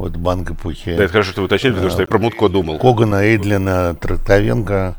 вот 0.00 0.16
банк 0.16 0.50
эпохи. 0.50 0.96
Да, 0.96 1.04
это 1.04 1.12
хорошо, 1.12 1.32
что 1.32 1.40
вы 1.42 1.46
уточнили, 1.46 1.74
потому 1.74 1.90
что 1.90 2.00
я 2.00 2.06
про 2.06 2.18
Мутко 2.18 2.48
думал. 2.48 2.78
Когана, 2.78 3.22
Эйдлина, 3.22 3.94
Трактовенко. 3.94 4.96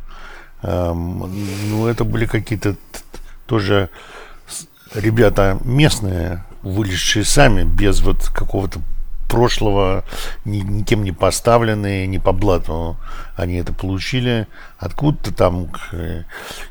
Эм, 0.63 1.31
ну, 1.70 1.88
это 1.88 2.03
были 2.03 2.25
какие-то 2.25 2.75
тоже 3.48 3.89
ребята 4.93 5.58
местные, 5.63 6.43
вылезшие 6.62 7.25
сами, 7.25 7.63
без 7.63 8.01
вот 8.01 8.29
какого-то 8.29 8.79
прошлого, 9.27 10.03
ни, 10.46 10.58
никем 10.58 11.03
не 11.03 11.13
поставленные, 11.13 12.05
не 12.05 12.20
по 12.20 12.34
блату 12.34 12.98
они 13.36 13.55
это 13.55 13.74
получили. 13.74 14.46
Откуда-то 14.77 15.34
там 15.34 15.67
к, 15.67 16.25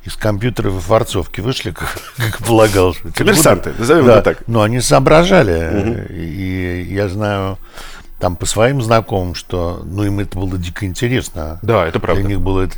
из 0.04 0.14
компьютеров 0.16 0.76
и 0.76 0.80
форцовки 0.80 1.40
вышли, 1.40 1.70
как, 1.72 1.98
как 2.16 2.38
полагал. 2.38 2.94
Коммерсанты, 3.14 3.72
назовем 3.78 4.06
да, 4.06 4.12
это 4.18 4.22
так. 4.22 4.46
Но 4.46 4.62
они 4.62 4.80
соображали. 4.80 5.80
Угу. 5.80 6.12
И 6.12 6.86
я 6.90 7.08
знаю 7.08 7.58
там 8.20 8.36
по 8.36 8.44
своим 8.44 8.82
знакомым, 8.82 9.34
что, 9.34 9.82
ну, 9.84 10.04
им 10.04 10.20
это 10.20 10.38
было 10.38 10.58
дико 10.58 10.84
интересно. 10.84 11.58
Да, 11.62 11.86
это 11.86 11.98
правда. 11.98 12.20
Для 12.22 12.28
них 12.28 12.40
было 12.42 12.60
это, 12.60 12.76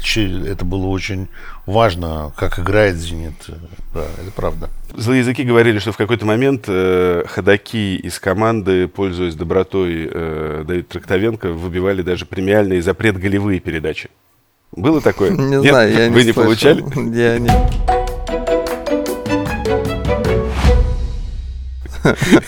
это 0.49 0.65
было 0.65 0.87
очень 0.87 1.29
важно, 1.67 2.33
как 2.37 2.61
играет 2.61 2.97
«Зенит». 2.97 3.35
Да, 3.93 4.05
это 4.21 4.31
правда. 4.35 4.71
Злые 4.97 5.19
языки 5.19 5.43
говорили, 5.43 5.81
что 5.81 5.91
в 5.91 5.97
какой-то 5.97 6.25
момент 6.25 6.67
э, 6.69 7.25
ходаки 7.27 7.97
из 7.97 8.21
команды, 8.21 8.87
пользуясь 8.87 9.35
добротой 9.35 10.09
э, 10.11 10.65
Давида 10.67 10.89
Трактовенко, 10.89 11.49
выбивали 11.51 12.03
даже 12.03 12.25
премиальные 12.25 12.81
запрет 12.81 13.19
голевые 13.19 13.59
передачи. 13.59 14.11
Было 14.71 15.01
такое? 15.01 15.31
Не 15.37 15.57
Нет? 15.57 15.73
знаю, 15.73 15.93
я 15.93 16.11
Вы 16.11 16.21
не 16.21 16.27
не 16.27 16.33
получали? 16.33 16.83
Я 17.15 17.39
не... 17.39 17.51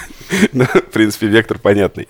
Ну, 0.53 0.65
в 0.65 0.91
принципе, 0.93 1.27
вектор 1.29 1.59
понятный. 1.59 2.09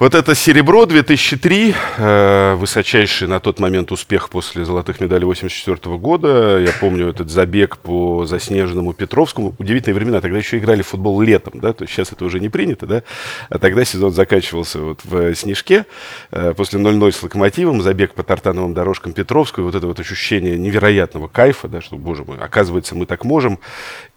Вот 0.00 0.14
это 0.14 0.34
«Серебро» 0.34 0.86
2003, 0.86 1.74
э, 1.98 2.54
высочайший 2.54 3.28
на 3.28 3.38
тот 3.38 3.60
момент 3.60 3.92
успех 3.92 4.30
после 4.30 4.64
золотых 4.64 4.98
медалей 4.98 5.26
84 5.26 5.98
года. 5.98 6.58
Я 6.58 6.72
помню 6.72 7.08
этот 7.08 7.28
забег 7.28 7.76
по 7.76 8.24
заснеженному 8.24 8.94
Петровскому. 8.94 9.54
Удивительные 9.58 9.94
времена, 9.94 10.22
тогда 10.22 10.38
еще 10.38 10.56
играли 10.56 10.80
в 10.80 10.86
футбол 10.86 11.20
летом, 11.20 11.60
да, 11.60 11.74
то 11.74 11.84
есть 11.84 11.92
сейчас 11.92 12.12
это 12.12 12.24
уже 12.24 12.40
не 12.40 12.48
принято, 12.48 12.86
да, 12.86 13.02
а 13.50 13.58
тогда 13.58 13.84
сезон 13.84 14.14
заканчивался 14.14 14.78
вот 14.78 15.00
в 15.04 15.34
снежке. 15.34 15.84
Э, 16.30 16.54
после 16.56 16.80
0-0 16.80 17.12
с 17.12 17.22
«Локомотивом», 17.22 17.82
забег 17.82 18.14
по 18.14 18.22
тартановым 18.22 18.72
дорожкам 18.72 19.12
Петровского, 19.12 19.64
вот 19.64 19.74
это 19.74 19.86
вот 19.86 20.00
ощущение 20.00 20.56
невероятного 20.56 21.28
кайфа, 21.28 21.68
да, 21.68 21.82
что, 21.82 21.96
боже 21.96 22.24
мой, 22.24 22.38
оказывается, 22.38 22.94
мы 22.94 23.04
так 23.04 23.26
можем. 23.26 23.58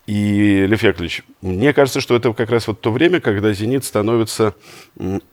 И, 0.06 0.66
Лев 0.68 0.84
Яковлевич, 0.84 1.24
мне 1.42 1.74
кажется, 1.74 2.02
что 2.02 2.16
это 2.16 2.34
как 2.34 2.50
раз 2.50 2.68
вот 2.68 2.82
то 2.82 2.92
время, 2.92 3.22
когда 3.22 3.54
«Зенит» 3.54 3.86
становится 3.86 4.54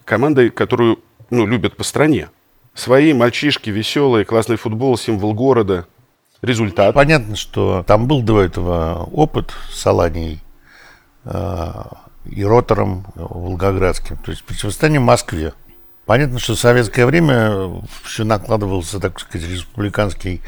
командой, 0.04 0.50
которую 0.50 1.00
ну, 1.30 1.46
любят 1.46 1.76
по 1.76 1.82
стране. 1.82 2.28
Свои 2.74 3.12
мальчишки, 3.12 3.70
веселые, 3.70 4.24
классный 4.24 4.56
футбол, 4.56 4.96
символ 4.96 5.34
города, 5.34 5.86
результат. 6.40 6.94
Понятно, 6.94 7.34
что 7.34 7.84
там 7.86 8.06
был 8.06 8.22
до 8.22 8.42
этого 8.42 9.08
опыт 9.12 9.52
с 9.70 9.84
Аланией 9.86 10.40
э, 11.24 11.72
и 12.26 12.44
ротором 12.44 13.06
волгоградским, 13.16 14.16
то 14.18 14.30
есть 14.30 14.44
противостояние 14.44 15.00
Москве. 15.00 15.52
Понятно, 16.06 16.38
что 16.38 16.54
в 16.54 16.60
советское 16.60 17.06
время 17.06 17.82
все 18.04 18.24
накладывался, 18.24 19.00
так 19.00 19.18
сказать, 19.20 19.48
республиканский 19.48 20.42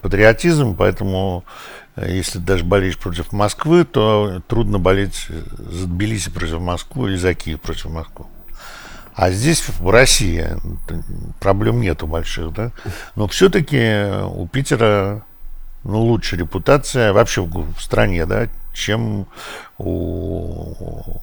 патриотизм, 0.00 0.76
поэтому 0.76 1.44
если 1.96 2.38
даже 2.38 2.64
болеешь 2.64 2.98
против 2.98 3.32
Москвы, 3.32 3.84
то 3.84 4.42
трудно 4.48 4.78
болеть 4.78 5.26
за 5.28 5.86
Тбилиси 5.86 6.30
против 6.30 6.60
Москвы 6.60 7.10
или 7.10 7.16
за 7.16 7.34
Киев 7.34 7.60
против 7.60 7.86
Москвы. 7.86 8.26
А 9.14 9.30
здесь, 9.30 9.62
в 9.68 9.90
России, 9.90 10.44
проблем 11.38 11.80
нету 11.80 12.08
больших, 12.08 12.52
да. 12.52 12.72
Но 13.14 13.28
все-таки 13.28 14.06
у 14.26 14.48
Питера 14.48 15.22
ну, 15.84 16.00
лучшая 16.00 16.40
репутация 16.40 17.12
вообще 17.12 17.42
в, 17.42 17.74
в 17.74 17.80
стране, 17.80 18.26
да, 18.26 18.48
чем 18.72 19.26
у 19.78 21.20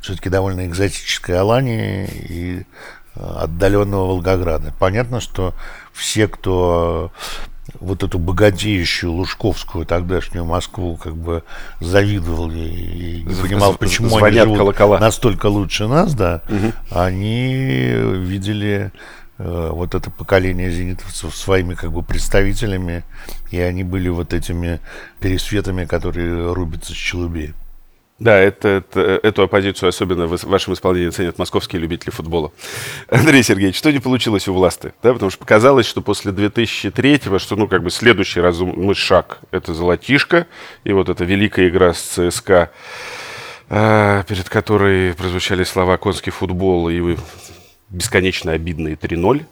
все-таки 0.00 0.28
довольно 0.28 0.66
экзотической 0.66 1.38
Алании 1.38 2.06
и 2.06 2.66
отдаленного 3.14 4.08
Волгограда. 4.08 4.72
Понятно, 4.78 5.20
что 5.20 5.54
все, 5.92 6.28
кто 6.28 7.12
вот 7.80 8.02
эту 8.02 8.18
богатеющую 8.18 9.12
Лужковскую 9.12 9.86
тогдашнюю 9.86 10.44
Москву 10.44 10.96
как 10.96 11.16
бы 11.16 11.42
завидовал 11.80 12.50
и 12.50 13.22
не 13.24 13.34
понимал, 13.34 13.74
почему 13.74 14.16
они 14.22 14.38
живут 14.38 14.58
колокола. 14.58 14.98
настолько 14.98 15.46
лучше 15.46 15.86
нас, 15.86 16.14
да, 16.14 16.42
угу. 16.48 16.72
они 16.90 17.52
видели 17.54 18.92
э, 19.38 19.70
вот 19.72 19.94
это 19.94 20.10
поколение 20.10 20.70
зенитовцев 20.70 21.34
своими 21.34 21.74
как 21.74 21.92
бы 21.92 22.02
представителями, 22.02 23.04
и 23.50 23.60
они 23.60 23.84
были 23.84 24.08
вот 24.08 24.32
этими 24.32 24.80
пересветами, 25.20 25.84
которые 25.84 26.52
рубятся 26.52 26.92
с 26.92 26.96
челубей. 26.96 27.54
Да, 28.22 28.38
это, 28.38 28.68
это, 28.68 29.00
эту 29.00 29.42
оппозицию 29.42 29.88
особенно 29.88 30.28
в 30.28 30.44
вашем 30.44 30.74
исполнении 30.74 31.10
ценят 31.10 31.38
московские 31.38 31.82
любители 31.82 32.10
футбола. 32.10 32.52
Андрей 33.10 33.42
Сергеевич, 33.42 33.76
что 33.76 33.90
не 33.90 33.98
получилось 33.98 34.46
у 34.46 34.54
власти? 34.54 34.94
Да, 35.02 35.12
потому 35.12 35.28
что 35.28 35.40
показалось, 35.40 35.86
что 35.86 36.02
после 36.02 36.30
2003-го, 36.30 37.40
что 37.40 37.56
ну 37.56 37.66
как 37.66 37.82
бы 37.82 37.90
следующий 37.90 38.40
разумный 38.40 38.94
шаг– 38.94 39.40
это 39.50 39.74
«Золотишко», 39.74 40.46
и 40.84 40.92
вот 40.92 41.08
эта 41.08 41.24
великая 41.24 41.68
игра 41.68 41.94
с 41.94 42.00
ЦСКА, 42.00 42.70
э, 43.68 44.22
перед 44.28 44.48
которой 44.48 45.14
прозвучали 45.14 45.64
слова 45.64 45.96
«конский 45.96 46.30
футбол» 46.30 46.90
и 46.90 47.16
бесконечно 47.88 48.52
обидные 48.52 48.94
3-0. 48.94 49.44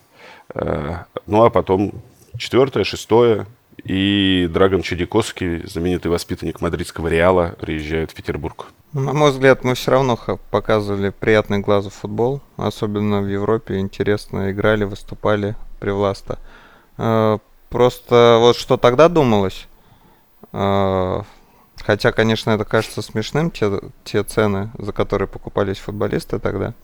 Э, 0.55 0.97
ну 1.27 1.43
а 1.43 1.50
потом 1.50 1.91
четвертое, 2.39 2.85
шестое, 2.85 3.47
и 3.84 4.49
Драгон 4.52 4.82
Чудиковский, 4.82 5.66
знаменитый 5.66 6.10
воспитанник 6.10 6.60
мадридского 6.60 7.08
Реала, 7.08 7.54
приезжает 7.60 8.10
в 8.10 8.14
Петербург. 8.14 8.66
На 8.92 9.12
мой 9.12 9.30
взгляд, 9.30 9.62
мы 9.62 9.75
все 9.75 9.92
равно 9.92 10.18
показывали 10.50 11.10
приятный 11.10 11.60
глазу 11.60 11.90
футбол, 11.90 12.40
особенно 12.56 13.20
в 13.20 13.28
Европе, 13.28 13.78
интересно 13.78 14.50
играли, 14.50 14.84
выступали 14.84 15.54
при 15.78 15.90
власта. 15.90 16.38
Э, 16.99 17.38
просто 17.68 18.38
вот 18.40 18.56
что 18.56 18.76
тогда 18.76 19.08
думалось, 19.08 19.68
э, 20.52 21.22
хотя, 21.76 22.12
конечно, 22.12 22.50
это 22.50 22.64
кажется 22.64 23.00
смешным, 23.00 23.52
те, 23.52 23.80
те 24.04 24.25
цены, 24.25 24.70
за 24.76 24.92
которые 24.92 25.28
покупались 25.28 25.78
футболисты 25.78 26.40
тогда, 26.40 26.75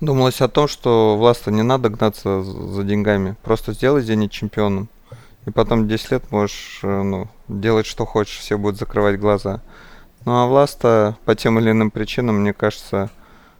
думалось 0.00 0.42
о 0.42 0.48
том, 0.48 0.68
что 0.68 1.16
власта 1.16 1.50
не 1.50 1.62
надо 1.62 1.88
гнаться 1.88 2.42
за 2.42 2.82
деньгами, 2.82 3.36
просто 3.42 3.72
сделай 3.72 4.02
Зенит 4.02 4.30
чемпионом. 4.30 4.88
И 5.46 5.50
потом 5.50 5.88
10 5.88 6.10
лет 6.12 6.30
можешь 6.30 6.80
э, 6.82 7.02
ну, 7.02 7.28
делать, 7.48 7.86
что 7.86 8.06
хочешь, 8.06 8.38
все 8.38 8.56
будут 8.56 8.78
закрывать 8.78 9.18
глаза. 9.18 9.60
Ну 10.24 10.32
а 10.32 10.46
Власта 10.46 11.16
по 11.24 11.34
тем 11.34 11.58
или 11.58 11.70
иным 11.70 11.90
причинам, 11.90 12.40
мне 12.40 12.52
кажется, 12.52 13.10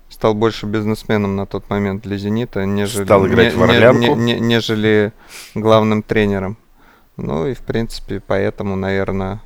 стал 0.08 0.34
больше 0.34 0.66
бизнесменом 0.66 1.34
на 1.34 1.46
тот 1.46 1.68
момент 1.70 2.02
для 2.02 2.16
«Зенита», 2.16 2.64
нежели, 2.64 3.04
стал 3.04 3.26
играть 3.26 3.54
не, 3.54 3.58
в 3.58 3.62
орлянку. 3.62 4.14
Не, 4.14 4.34
не, 4.34 4.40
нежели 4.40 5.12
главным 5.54 6.02
тренером. 6.02 6.56
Ну 7.16 7.46
и, 7.48 7.54
в 7.54 7.60
принципе, 7.60 8.22
поэтому, 8.24 8.76
наверное, 8.76 9.40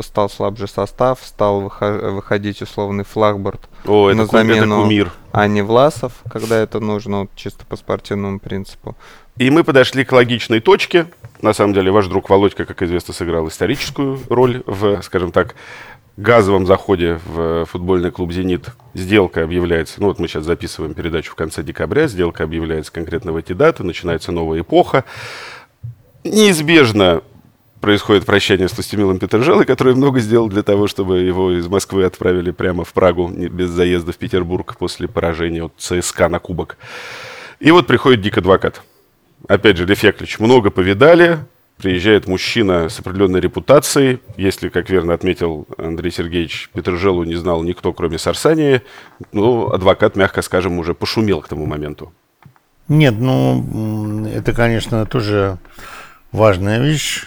стал 0.00 0.28
слабже 0.28 0.68
состав, 0.68 1.20
стал 1.22 1.60
выходить 1.60 2.62
условный 2.62 3.04
флагборд 3.04 3.68
О, 3.86 4.12
на 4.12 4.26
замену, 4.26 4.74
это 4.74 4.82
кумир. 4.82 5.12
а 5.32 5.46
не 5.46 5.62
Власов, 5.62 6.12
когда 6.30 6.58
это 6.58 6.80
нужно, 6.80 7.20
вот, 7.20 7.30
чисто 7.34 7.66
по 7.66 7.76
спортивному 7.76 8.38
принципу. 8.38 8.96
И 9.36 9.50
мы 9.50 9.64
подошли 9.64 10.04
к 10.04 10.12
логичной 10.12 10.60
точке, 10.60 11.06
на 11.42 11.52
самом 11.52 11.74
деле, 11.74 11.90
ваш 11.90 12.06
друг 12.06 12.28
Володька, 12.28 12.64
как 12.64 12.82
известно, 12.82 13.14
сыграл 13.14 13.48
историческую 13.48 14.18
роль 14.28 14.62
в, 14.66 15.00
скажем 15.02 15.32
так, 15.32 15.54
газовом 16.16 16.66
заходе 16.66 17.18
в 17.24 17.64
футбольный 17.66 18.10
клуб 18.10 18.32
«Зенит». 18.32 18.70
Сделка 18.94 19.42
объявляется, 19.42 20.00
ну 20.00 20.08
вот 20.08 20.18
мы 20.18 20.28
сейчас 20.28 20.44
записываем 20.44 20.94
передачу 20.94 21.32
в 21.32 21.34
конце 21.34 21.62
декабря, 21.62 22.08
сделка 22.08 22.44
объявляется 22.44 22.92
конкретно 22.92 23.32
в 23.32 23.36
эти 23.36 23.52
даты, 23.52 23.84
начинается 23.84 24.32
новая 24.32 24.60
эпоха. 24.60 25.04
Неизбежно 26.24 27.22
происходит 27.80 28.26
прощание 28.26 28.68
с 28.68 28.72
Тустемилом 28.72 29.18
Петрожелой, 29.18 29.64
который 29.64 29.94
много 29.94 30.20
сделал 30.20 30.48
для 30.48 30.62
того, 30.62 30.86
чтобы 30.86 31.20
его 31.20 31.52
из 31.52 31.66
Москвы 31.68 32.04
отправили 32.04 32.50
прямо 32.50 32.84
в 32.84 32.92
Прагу 32.92 33.28
без 33.28 33.70
заезда 33.70 34.12
в 34.12 34.16
Петербург 34.16 34.76
после 34.76 35.08
поражения 35.08 35.64
от 35.64 35.72
ЦСКА 35.78 36.28
на 36.28 36.38
кубок. 36.38 36.76
И 37.60 37.70
вот 37.70 37.86
приходит 37.86 38.20
Дик 38.20 38.36
Адвокат– 38.36 38.82
опять 39.50 39.76
же, 39.76 39.84
Лев 39.84 40.02
Яковлевич, 40.02 40.38
много 40.38 40.70
повидали, 40.70 41.38
приезжает 41.76 42.26
мужчина 42.28 42.88
с 42.88 43.00
определенной 43.00 43.40
репутацией. 43.40 44.20
Если, 44.36 44.68
как 44.68 44.88
верно 44.90 45.12
отметил 45.12 45.66
Андрей 45.76 46.12
Сергеевич, 46.12 46.70
Петрожелу 46.72 47.24
не 47.24 47.34
знал 47.34 47.62
никто, 47.62 47.92
кроме 47.92 48.18
Сарсании, 48.18 48.82
ну, 49.32 49.70
адвокат, 49.70 50.14
мягко 50.16 50.42
скажем, 50.42 50.78
уже 50.78 50.94
пошумел 50.94 51.40
к 51.40 51.48
тому 51.48 51.66
моменту. 51.66 52.12
Нет, 52.88 53.14
ну, 53.18 54.26
это, 54.26 54.52
конечно, 54.52 55.04
тоже 55.06 55.58
важная 56.32 56.80
вещь. 56.80 57.24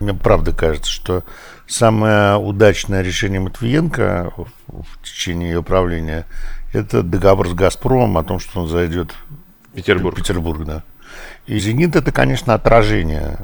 Мне 0.00 0.14
правда 0.14 0.52
кажется, 0.52 0.90
что 0.90 1.24
самое 1.66 2.36
удачное 2.36 3.02
решение 3.02 3.40
Матвиенко 3.40 4.32
в, 4.66 5.02
течение 5.04 5.50
ее 5.50 5.62
правления– 5.62 6.26
это 6.72 7.02
договор 7.02 7.48
с 7.48 7.54
«Газпромом» 7.54 8.18
о 8.18 8.24
том, 8.24 8.40
что 8.40 8.60
он 8.60 8.68
зайдет 8.68 9.12
в 9.12 9.76
Петербург. 9.76 10.16
В 10.16 10.18
Петербург, 10.18 10.64
да. 10.64 10.82
И 11.46 11.58
«Зенит»— 11.58 11.96
это, 11.96 12.12
конечно, 12.12 12.54
отражение. 12.54 13.38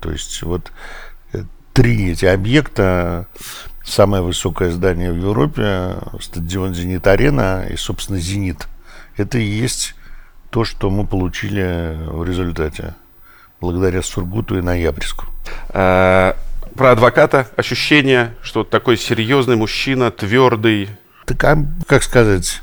То 0.00 0.10
есть 0.10 0.42
вот 0.42 0.72
э, 1.32 1.42
три 1.72 2.12
эти 2.12 2.26
объекта, 2.26 3.26
самое 3.84 4.22
высокое 4.22 4.70
здание 4.70 5.12
в 5.12 5.16
Европе, 5.16 5.96
стадион 6.20 6.74
«Зенит-арена» 6.74 7.66
и, 7.70 7.76
собственно, 7.76 8.18
«Зенит». 8.18 8.68
Это 9.16 9.38
и 9.38 9.44
есть 9.44 9.94
то, 10.50 10.64
что 10.64 10.90
мы 10.90 11.06
получили 11.06 11.98
в 12.06 12.24
результате, 12.24 12.94
благодаря 13.60 14.02
Сургуту 14.02 14.58
и 14.58 14.62
Ноябрьску. 14.62 15.26
А, 15.70 16.36
про 16.74 16.92
адвоката 16.92 17.48
ощущение, 17.56 18.34
что 18.42 18.64
такой 18.64 18.96
серьезный 18.96 19.56
мужчина, 19.56 20.10
твердый. 20.10 20.90
Так, 21.26 21.44
а, 21.44 21.58
как 21.86 22.02
сказать, 22.02 22.62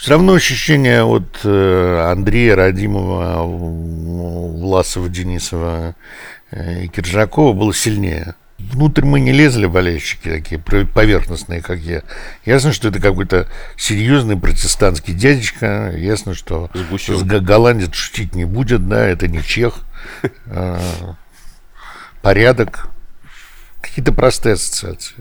все 0.00 0.12
равно 0.12 0.32
ощущение 0.32 1.04
от 1.04 1.40
э, 1.44 2.10
Андрея 2.10 2.56
Радимова, 2.56 3.42
Власова, 3.44 5.10
Денисова 5.10 5.94
э, 6.50 6.84
и 6.84 6.88
Киржакова 6.88 7.52
было 7.52 7.74
сильнее. 7.74 8.34
Внутрь 8.58 9.04
мы 9.04 9.20
не 9.20 9.32
лезли, 9.32 9.66
болельщики 9.66 10.30
такие, 10.30 10.58
поверхностные, 10.58 11.60
как 11.60 11.80
я. 11.80 12.02
Ясно, 12.46 12.72
что 12.72 12.88
это 12.88 12.98
какой-то 12.98 13.46
серьезный 13.76 14.38
протестантский 14.38 15.12
дядечка. 15.12 15.92
Ясно, 15.94 16.34
что 16.34 16.70
с 16.74 17.22
голландец 17.22 17.94
шутить 17.94 18.34
не 18.34 18.46
будет, 18.46 18.88
да, 18.88 19.06
это 19.06 19.28
не 19.28 19.42
чех. 19.42 19.74
Порядок. 22.22 22.88
Какие-то 23.82 24.12
простые 24.12 24.54
ассоциации. 24.54 25.14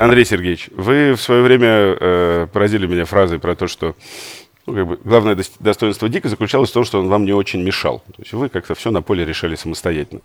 Андрей 0.00 0.24
Сергеевич, 0.24 0.70
вы 0.74 1.12
в 1.12 1.20
свое 1.20 1.42
время 1.42 1.68
э, 1.68 2.46
поразили 2.50 2.86
меня 2.86 3.04
фразой 3.04 3.38
про 3.38 3.54
то, 3.54 3.66
что 3.66 3.94
ну, 4.66 4.74
как 4.74 4.86
бы, 4.86 4.98
главное 5.04 5.36
достоинство 5.58 6.08
Дика 6.08 6.30
заключалось 6.30 6.70
в 6.70 6.72
том, 6.72 6.84
что 6.84 7.00
он 7.00 7.08
вам 7.08 7.26
не 7.26 7.34
очень 7.34 7.62
мешал. 7.62 7.98
То 8.06 8.22
есть 8.22 8.32
вы 8.32 8.48
как-то 8.48 8.74
все 8.74 8.90
на 8.90 9.02
поле 9.02 9.26
решали 9.26 9.56
самостоятельно. 9.56 10.22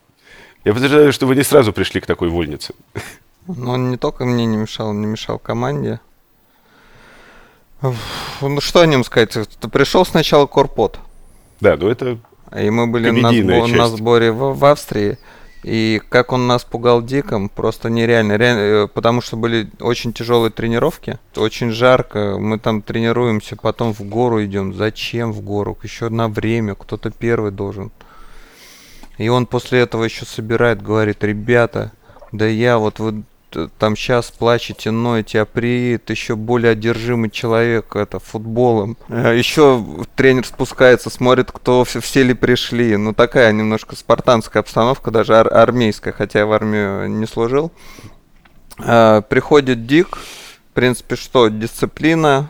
Я 0.63 0.73
подозреваю, 0.73 1.11
что 1.11 1.25
вы 1.25 1.35
не 1.35 1.43
сразу 1.43 1.73
пришли 1.73 1.99
к 1.99 2.05
такой 2.05 2.29
вольнице. 2.29 2.73
Ну, 3.47 3.71
он 3.71 3.91
не 3.91 3.97
только 3.97 4.23
мне 4.25 4.45
не 4.45 4.55
мешал, 4.55 4.87
он 4.89 5.01
не 5.01 5.07
мешал 5.07 5.39
команде. 5.39 5.99
Ну, 7.81 8.61
что 8.61 8.79
о 8.79 8.85
нем 8.85 9.03
сказать? 9.03 9.37
Ты 9.59 9.67
пришел 9.67 10.05
сначала 10.05 10.47
Корпот. 10.47 10.99
Да, 11.59 11.75
ну 11.75 11.89
это 11.89 12.17
И 12.57 12.69
мы 12.69 12.87
были 12.87 13.09
на, 13.09 13.31
сбор, 13.31 13.67
на 13.67 13.87
сборе 13.89 14.31
в, 14.31 14.57
в 14.57 14.65
Австрии. 14.65 15.17
И 15.65 15.99
как 16.09 16.31
он 16.31 16.45
нас 16.45 16.63
пугал 16.63 17.01
диком, 17.01 17.49
просто 17.49 17.89
нереально. 17.89 18.37
Реально, 18.37 18.59
э, 18.59 18.87
потому 18.87 19.19
что 19.19 19.35
были 19.35 19.67
очень 19.79 20.13
тяжелые 20.13 20.51
тренировки, 20.51 21.17
очень 21.35 21.71
жарко. 21.71 22.37
Мы 22.37 22.59
там 22.59 22.83
тренируемся, 22.83 23.55
потом 23.55 23.91
в 23.91 24.01
гору 24.01 24.45
идем. 24.45 24.75
Зачем 24.75 25.33
в 25.33 25.41
гору? 25.41 25.75
Еще 25.81 26.09
на 26.09 26.27
время, 26.27 26.75
кто-то 26.75 27.09
первый 27.09 27.51
должен. 27.51 27.91
И 29.17 29.27
он 29.27 29.47
после 29.47 29.79
этого 29.79 30.03
еще 30.03 30.25
собирает, 30.25 30.83
говорит, 30.83 31.23
ребята, 31.23 31.91
да 32.31 32.45
я 32.45 32.77
вот 32.77 32.99
вы 32.99 33.23
там 33.77 33.95
сейчас 33.95 34.31
плачете, 34.31 34.91
ноете, 34.91 35.41
а 35.41 35.45
приедет 35.45 36.09
еще 36.09 36.35
более 36.35 36.71
одержимый 36.71 37.29
человек 37.29 37.95
это 37.95 38.19
футболом. 38.19 38.97
А 39.09 39.33
еще 39.33 39.83
тренер 40.15 40.45
спускается, 40.45 41.09
смотрит, 41.09 41.51
кто 41.51 41.83
все, 41.83 41.99
все 41.99 42.23
ли 42.23 42.33
пришли. 42.33 42.97
Ну, 42.97 43.13
такая 43.13 43.51
немножко 43.51 43.95
спартанская 43.95 44.61
обстановка, 44.61 45.11
даже 45.11 45.35
ар- 45.35 45.53
армейская, 45.53 46.13
хотя 46.13 46.39
я 46.39 46.45
в 46.45 46.51
армию 46.53 47.09
не 47.09 47.25
служил. 47.25 47.71
А, 48.79 49.21
приходит 49.21 49.85
Дик, 49.85 50.17
в 50.17 50.73
принципе, 50.73 51.15
что, 51.15 51.47
дисциплина. 51.49 52.49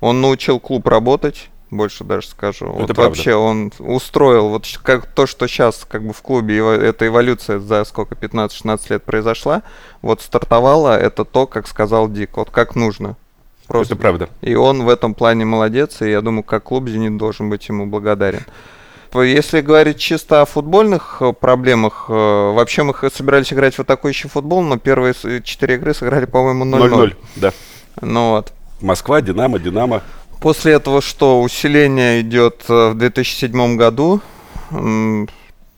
Он 0.00 0.20
научил 0.20 0.60
клуб 0.60 0.86
работать, 0.86 1.50
больше 1.70 2.04
даже 2.04 2.28
скажу. 2.28 2.66
Это 2.66 2.74
вот 2.74 2.86
правда. 2.88 3.02
вообще 3.02 3.34
он 3.34 3.72
устроил 3.78 4.48
вот 4.48 4.66
как 4.82 5.06
то, 5.06 5.26
что 5.26 5.46
сейчас 5.46 5.86
как 5.88 6.04
бы 6.04 6.12
в 6.12 6.20
клубе 6.22 6.58
эво- 6.58 6.80
эта 6.80 7.06
эволюция 7.06 7.58
за 7.58 7.84
сколько 7.84 8.14
15-16 8.14 8.90
лет 8.90 9.04
произошла, 9.04 9.62
вот 10.02 10.20
стартовала 10.20 10.98
это 10.98 11.24
то, 11.24 11.46
как 11.46 11.66
сказал 11.66 12.08
Дик, 12.08 12.36
вот 12.36 12.50
как 12.50 12.74
нужно. 12.74 13.16
Просто. 13.66 13.94
Это 13.94 14.02
правда. 14.02 14.28
И 14.40 14.56
он 14.56 14.82
в 14.82 14.88
этом 14.88 15.14
плане 15.14 15.44
молодец, 15.44 16.02
и 16.02 16.10
я 16.10 16.20
думаю, 16.22 16.42
как 16.42 16.64
клуб 16.64 16.88
«Зенит» 16.88 17.16
должен 17.16 17.50
быть 17.50 17.68
ему 17.68 17.86
благодарен. 17.86 18.44
Если 19.14 19.60
говорить 19.60 19.98
чисто 19.98 20.42
о 20.42 20.44
футбольных 20.44 21.18
э, 21.20 21.32
проблемах, 21.32 22.06
э, 22.08 22.12
вообще 22.12 22.84
мы 22.84 22.94
собирались 23.12 23.52
играть 23.52 23.74
в 23.74 23.80
атакующий 23.80 24.28
футбол, 24.28 24.62
но 24.62 24.76
первые 24.76 25.14
четыре 25.42 25.76
игры 25.76 25.94
сыграли, 25.94 26.26
по-моему, 26.26 26.64
0-0. 26.64 26.90
0-0, 26.90 27.16
да. 27.36 27.52
Ну 28.00 28.30
вот. 28.30 28.52
Москва, 28.80 29.20
Динамо, 29.20 29.58
Динамо. 29.58 30.02
После 30.40 30.72
этого 30.72 31.02
что? 31.02 31.42
Усиление 31.42 32.20
идет 32.22 32.64
э, 32.68 32.90
в 32.90 32.94
2007 32.94 33.76
году. 33.76 34.20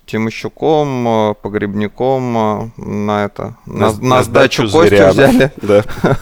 Тимощуком, 0.06 1.08
э, 1.08 1.34
Погребником 1.40 2.36
э, 2.36 2.70
на 2.80 3.24
это 3.24 3.56
на, 3.66 3.92
на 3.92 4.22
сдачу 4.22 4.62
Костю 4.62 4.78
Зыряна. 4.88 5.12
взяли. 5.12 5.52
Да. 5.56 5.84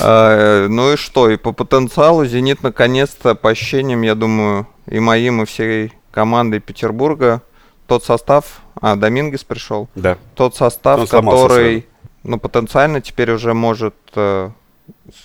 А, 0.00 0.66
Ну 0.68 0.94
и 0.94 0.96
что? 0.96 1.28
И 1.28 1.36
по 1.36 1.52
потенциалу 1.52 2.24
Зенит 2.24 2.62
наконец-то, 2.62 3.34
по 3.34 3.50
ощущениям, 3.50 4.00
я 4.02 4.14
думаю, 4.14 4.66
и 4.86 4.98
моим, 4.98 5.42
и 5.42 5.44
всей 5.44 5.92
командой 6.10 6.60
Петербурга, 6.60 7.42
тот 7.86 8.02
состав, 8.02 8.62
а, 8.80 8.96
Домингес 8.96 9.44
пришел, 9.44 9.88
Да. 9.94 10.16
тот 10.36 10.56
состав, 10.56 11.00
Он 11.00 11.06
который, 11.06 11.86
ну, 12.22 12.38
потенциально 12.38 13.02
теперь 13.02 13.30
уже 13.32 13.52
может 13.52 13.94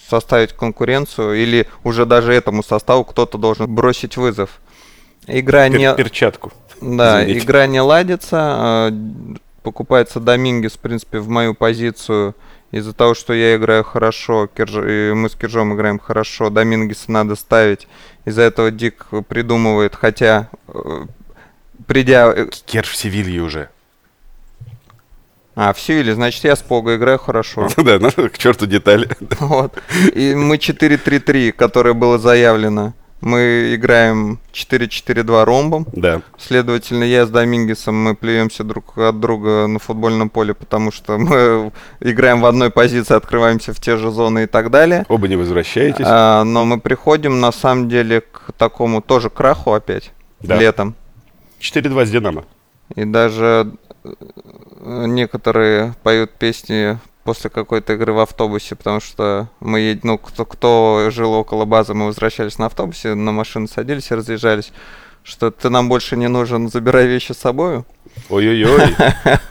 составить 0.09 0.53
конкуренцию, 0.53 1.35
или 1.41 1.67
уже 1.83 2.05
даже 2.05 2.33
этому 2.33 2.63
составу 2.63 3.03
кто-то 3.03 3.37
должен 3.37 3.67
бросить 3.73 4.17
вызов. 4.17 4.59
Игра 5.27 5.67
Пер- 5.67 5.77
не... 5.77 5.95
Перчатку. 5.95 6.51
Да, 6.81 7.23
Извините. 7.23 7.45
игра 7.45 7.67
не 7.67 7.81
ладится. 7.81 8.89
э, 8.91 9.35
Покупается 9.63 10.19
Домингес, 10.19 10.73
в 10.73 10.79
принципе, 10.79 11.19
в 11.19 11.27
мою 11.29 11.53
позицию. 11.53 12.35
Из-за 12.71 12.93
того, 12.93 13.13
что 13.15 13.33
я 13.33 13.55
играю 13.55 13.83
хорошо, 13.83 14.47
Кирж- 14.47 15.09
и 15.09 15.13
мы 15.13 15.27
с 15.29 15.35
Киржом 15.35 15.73
играем 15.75 15.99
хорошо, 15.99 16.49
Домингеса 16.49 17.11
надо 17.11 17.35
ставить. 17.35 17.87
Из-за 18.25 18.43
этого 18.43 18.71
Дик 18.71 19.07
придумывает, 19.27 19.95
хотя, 19.95 20.49
э, 20.67 21.05
придя... 21.87 22.31
э, 22.35 22.47
Керш 22.65 22.89
в 22.89 22.95
Севилье 22.95 23.41
уже. 23.41 23.69
А, 25.61 25.73
в 25.73 25.81
Севиле, 25.81 26.13
значит, 26.15 26.45
я 26.45 26.55
с 26.55 26.61
Пого 26.61 26.95
играю 26.95 27.19
хорошо. 27.19 27.67
Да, 27.77 27.99
ну, 27.99 28.09
к 28.29 28.37
черту 28.37 28.65
детали. 28.65 29.09
Вот. 29.41 29.77
И 30.15 30.33
мы 30.33 30.55
4-3-3, 30.55 31.51
которое 31.51 31.93
было 31.93 32.17
заявлено. 32.17 32.93
Мы 33.19 33.75
играем 33.75 34.39
4-4-2 34.53 35.43
ромбом. 35.43 35.85
Да. 35.91 36.21
Следовательно, 36.37 37.03
я 37.03 37.25
с 37.25 37.29
Домингесом, 37.29 37.93
мы 38.01 38.15
плюемся 38.15 38.63
друг 38.63 38.97
от 38.97 39.19
друга 39.19 39.67
на 39.67 39.79
футбольном 39.79 40.29
поле, 40.29 40.53
потому 40.53 40.93
что 40.93 41.17
мы 41.17 41.73
играем 41.99 42.39
в 42.39 42.45
одной 42.45 42.69
позиции, 42.69 43.13
открываемся 43.17 43.73
в 43.73 43.81
те 43.81 43.97
же 43.97 44.11
зоны 44.11 44.43
и 44.43 44.47
так 44.47 44.71
далее. 44.71 45.05
Оба 45.09 45.27
не 45.27 45.35
возвращаетесь. 45.35 46.05
А, 46.07 46.45
но 46.45 46.63
мы 46.63 46.79
приходим, 46.79 47.41
на 47.41 47.51
самом 47.51 47.89
деле, 47.89 48.21
к 48.21 48.53
такому 48.57 49.01
тоже 49.01 49.29
краху 49.29 49.73
опять 49.73 50.11
Да. 50.39 50.55
летом. 50.55 50.95
4-2 51.59 52.05
с 52.05 52.11
Динамо. 52.11 52.45
И 52.95 53.03
даже 53.03 53.73
некоторые 54.81 55.93
поют 56.03 56.31
песни 56.31 56.97
после 57.23 57.49
какой-то 57.49 57.93
игры 57.93 58.13
в 58.13 58.19
автобусе, 58.19 58.75
потому 58.75 58.99
что 58.99 59.49
мы 59.59 59.79
едем, 59.81 60.01
ну, 60.03 60.17
кто, 60.17 60.45
кто 60.45 61.09
жил 61.11 61.33
около 61.33 61.65
базы, 61.65 61.93
мы 61.93 62.07
возвращались 62.07 62.57
на 62.57 62.67
автобусе, 62.67 63.13
на 63.13 63.31
машину 63.31 63.67
садились 63.67 64.09
и 64.11 64.15
разъезжались, 64.15 64.71
что 65.23 65.51
ты 65.51 65.69
нам 65.69 65.89
больше 65.89 66.15
не 66.17 66.27
нужен, 66.27 66.69
забирай 66.69 67.05
вещи 67.07 67.33
с 67.33 67.37
собой. 67.37 67.83
Ой-ой-ой. 68.29 68.95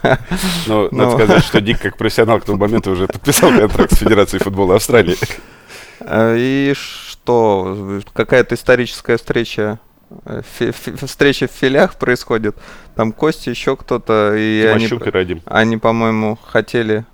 Но 0.67 0.89
надо 0.91 1.11
Ну. 1.11 1.11
сказать, 1.13 1.45
что 1.45 1.61
Дик, 1.61 1.81
как 1.81 1.97
профессионал, 1.97 2.41
к 2.41 2.45
тому 2.45 2.59
моменту 2.59 2.91
уже 2.91 3.07
подписал 3.07 3.51
контракт 3.51 3.93
с 3.93 3.99
Федерацией 3.99 4.43
футбола 4.43 4.77
Австралии. 4.77 5.17
Э, 6.01 6.35
И 6.39 6.75
что, 6.75 8.01
какая-то 8.13 8.55
историческая 8.57 9.17
встреча, 9.19 9.79
э, 9.85 9.88
фи- 10.43 10.73
фи- 10.73 11.07
встреча 11.07 11.47
в 11.49 11.51
филях 11.51 11.97
происходит, 11.97 12.57
там 12.95 13.13
Костя, 13.13 13.51
еще 13.51 13.77
кто-то, 13.77 14.35
и 14.37 14.65
они, 14.65 14.87
и 14.87 15.11
Радим. 15.11 15.43
они, 15.47 15.77
по-моему, 15.77 16.39
хотели 16.43 17.05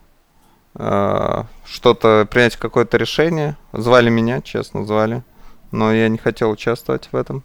э, 0.75 1.43
что-то 1.65 2.27
принять 2.31 2.57
какое-то 2.57 2.97
решение, 2.97 3.57
звали 3.73 4.11
меня, 4.11 4.41
честно, 4.41 4.85
звали, 4.85 5.23
но 5.71 5.93
я 5.93 6.09
не 6.09 6.19
хотел 6.19 6.51
участвовать 6.51 7.09
в 7.11 7.17
этом, 7.17 7.43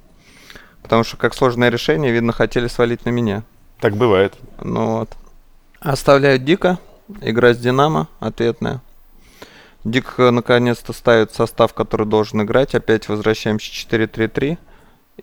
потому 0.83 1.03
что 1.03 1.17
как 1.17 1.33
сложное 1.33 1.69
решение, 1.69 2.11
видно, 2.11 2.31
хотели 2.33 2.67
свалить 2.67 3.05
на 3.05 3.09
меня. 3.09 3.43
Так 3.79 3.95
бывает. 3.95 4.35
Ну 4.61 4.97
вот. 4.97 5.09
Оставляют 5.79 6.43
Дика. 6.43 6.79
Игра 7.21 7.53
с 7.53 7.57
Динамо. 7.57 8.07
Ответная. 8.19 8.81
Дик 9.85 10.15
э, 10.17 10.29
наконец-то 10.31 10.91
ставит 10.91 11.33
состав, 11.33 11.73
который 11.73 12.05
должен 12.05 12.41
играть. 12.41 12.75
Опять 12.75 13.07
возвращаемся 13.07 13.71
4-3-3. 13.71 14.57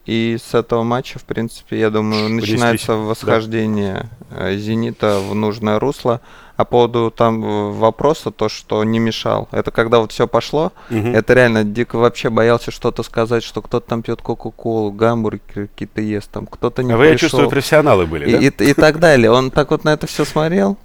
И 0.05 0.37
с 0.45 0.55
этого 0.55 0.83
матча, 0.83 1.19
в 1.19 1.25
принципе, 1.25 1.79
я 1.81 1.91
думаю, 1.91 2.29
начинается 2.29 2.95
восхождение 2.95 4.11
э, 4.31 4.57
Зенита 4.57 5.19
в 5.21 5.35
нужное 5.35 5.79
русло. 5.79 6.21
А 6.57 6.65
по 6.65 6.71
поводу 6.71 7.11
там 7.15 7.45
э, 7.45 7.71
вопроса, 7.73 8.31
то, 8.31 8.49
что 8.49 8.83
не 8.85 8.99
мешал. 8.99 9.47
Это 9.53 9.71
когда 9.71 9.99
вот 9.99 10.13
все 10.13 10.27
пошло, 10.27 10.73
Мгм. 10.89 11.15
это 11.15 11.35
реально 11.35 11.65
дико 11.65 11.97
вообще 11.99 12.31
боялся 12.31 12.71
что-то 12.71 13.03
сказать, 13.03 13.43
что 13.45 13.61
кто-то 13.63 13.87
там 13.87 14.03
пьет 14.03 14.23
Кока-Колу, 14.23 14.91
гамбургеры 14.91 15.67
какие-то 15.69 16.01
ест, 16.01 16.31
там 16.31 16.47
кто-то 16.47 16.83
не 16.83 16.93
А 16.93 16.97
вы, 16.97 17.05
я 17.07 17.11
пришел. 17.13 17.29
чувствую, 17.29 17.51
профессионалы 17.51 18.07
были, 18.07 18.31
да? 18.31 18.39
И, 18.39 18.49
и- 18.49 18.71
и 18.71 18.75
так 18.75 18.99
далее. 19.01 19.31
Он 19.31 19.51
так 19.51 19.71
вот 19.71 19.85
на 19.85 19.93
это 19.93 20.07
все 20.07 20.25
смотрел, 20.25 20.79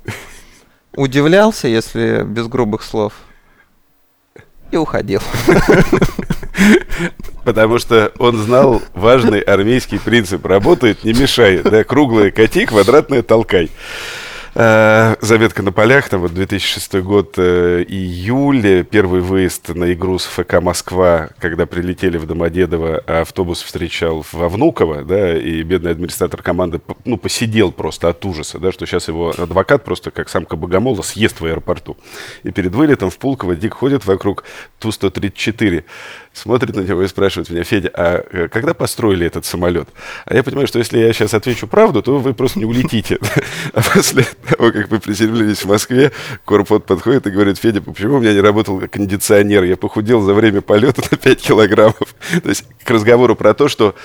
удивлялся, 0.95 1.69
если 1.69 2.23
без 2.23 2.47
грубых 2.47 2.83
слов, 2.83 3.13
и 4.71 4.77
уходил. 4.77 5.21
Потому 7.43 7.79
что 7.79 8.11
он 8.19 8.37
знал 8.37 8.81
важный 8.93 9.39
армейский 9.39 9.99
принцип. 9.99 10.45
Работает, 10.45 11.03
не 11.03 11.13
мешай. 11.13 11.59
Да, 11.63 11.83
круглое 11.83 12.31
кати, 12.31 12.65
квадратное 12.65 13.23
толкай. 13.23 13.69
Э, 14.53 15.15
Заметка 15.21 15.63
на 15.63 15.71
полях, 15.71 16.09
там 16.09 16.21
вот 16.21 16.33
2006 16.33 16.95
год, 17.01 17.35
э, 17.37 17.85
июль, 17.87 18.83
первый 18.83 19.21
выезд 19.21 19.69
на 19.69 19.93
игру 19.93 20.19
с 20.19 20.25
ФК 20.25 20.61
Москва, 20.61 21.29
когда 21.39 21.65
прилетели 21.65 22.17
в 22.17 22.25
Домодедово, 22.25 23.01
а 23.07 23.21
автобус 23.21 23.61
встречал 23.61 24.25
во 24.33 24.49
Внуково, 24.49 25.03
да, 25.03 25.37
и 25.37 25.63
бедный 25.63 25.91
администратор 25.91 26.41
команды, 26.41 26.81
ну, 27.05 27.17
посидел 27.17 27.71
просто 27.71 28.09
от 28.09 28.25
ужаса, 28.25 28.59
да, 28.59 28.73
что 28.73 28.85
сейчас 28.85 29.07
его 29.07 29.33
адвокат 29.37 29.85
просто, 29.85 30.11
как 30.11 30.27
самка 30.27 30.57
Богомола, 30.57 31.01
съест 31.01 31.39
в 31.39 31.45
аэропорту. 31.45 31.95
И 32.43 32.51
перед 32.51 32.75
вылетом 32.75 33.09
в 33.09 33.17
Пулково 33.17 33.55
Дик 33.55 33.75
ходит 33.75 34.05
вокруг 34.05 34.43
Ту-134, 34.79 35.85
смотрит 36.33 36.75
на 36.75 36.81
него 36.81 37.03
и 37.03 37.07
спрашивает 37.07 37.49
меня, 37.49 37.63
Федя, 37.63 37.91
а 37.93 38.23
э, 38.31 38.47
когда 38.47 38.73
построили 38.73 39.25
этот 39.25 39.45
самолет? 39.45 39.89
А 40.25 40.35
я 40.35 40.43
понимаю, 40.43 40.67
что 40.67 40.79
если 40.79 40.99
я 40.99 41.11
сейчас 41.13 41.33
отвечу 41.33 41.67
правду, 41.67 42.01
то 42.01 42.19
вы 42.19 42.33
просто 42.33 42.59
не 42.59 42.65
улетите. 42.65 43.19
А 43.73 43.81
после 43.81 44.25
того, 44.47 44.71
как 44.71 44.91
мы 44.91 44.99
приземлились 44.99 45.59
в 45.59 45.65
Москве, 45.65 46.11
Корпот 46.45 46.85
подходит 46.85 47.27
и 47.27 47.31
говорит, 47.31 47.57
Федя, 47.57 47.81
почему 47.81 48.17
у 48.17 48.19
меня 48.19 48.33
не 48.33 48.41
работал 48.41 48.81
кондиционер? 48.89 49.63
Я 49.63 49.77
похудел 49.77 50.21
за 50.21 50.33
время 50.33 50.61
полета 50.61 51.01
на 51.09 51.17
5 51.17 51.41
килограммов. 51.41 52.15
То 52.43 52.49
есть 52.49 52.65
к 52.83 52.89
разговору 52.89 53.35
про 53.35 53.53
то, 53.53 53.69
что 53.69 53.95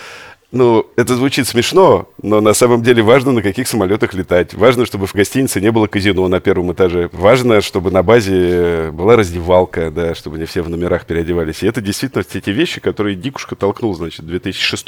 ну, 0.52 0.86
это 0.96 1.16
звучит 1.16 1.48
смешно, 1.48 2.08
но 2.22 2.40
на 2.40 2.54
самом 2.54 2.82
деле 2.82 3.02
важно, 3.02 3.32
на 3.32 3.42
каких 3.42 3.66
самолетах 3.66 4.14
летать. 4.14 4.54
Важно, 4.54 4.86
чтобы 4.86 5.06
в 5.06 5.14
гостинице 5.14 5.60
не 5.60 5.72
было 5.72 5.88
казино 5.88 6.26
на 6.28 6.40
первом 6.40 6.72
этаже. 6.72 7.10
Важно, 7.12 7.60
чтобы 7.60 7.90
на 7.90 8.04
базе 8.04 8.32
э, 8.34 8.90
была 8.92 9.16
раздевалка, 9.16 9.90
да, 9.90 10.14
чтобы 10.14 10.38
не 10.38 10.44
все 10.44 10.62
в 10.62 10.68
номерах 10.68 11.04
переодевались. 11.04 11.62
И 11.62 11.66
это 11.66 11.80
действительно 11.80 12.22
все 12.22 12.40
те 12.40 12.52
вещи, 12.52 12.80
которые 12.80 13.16
Дикушка 13.16 13.56
толкнул, 13.56 13.94
значит, 13.94 14.20
в 14.20 14.26
2006 14.28 14.86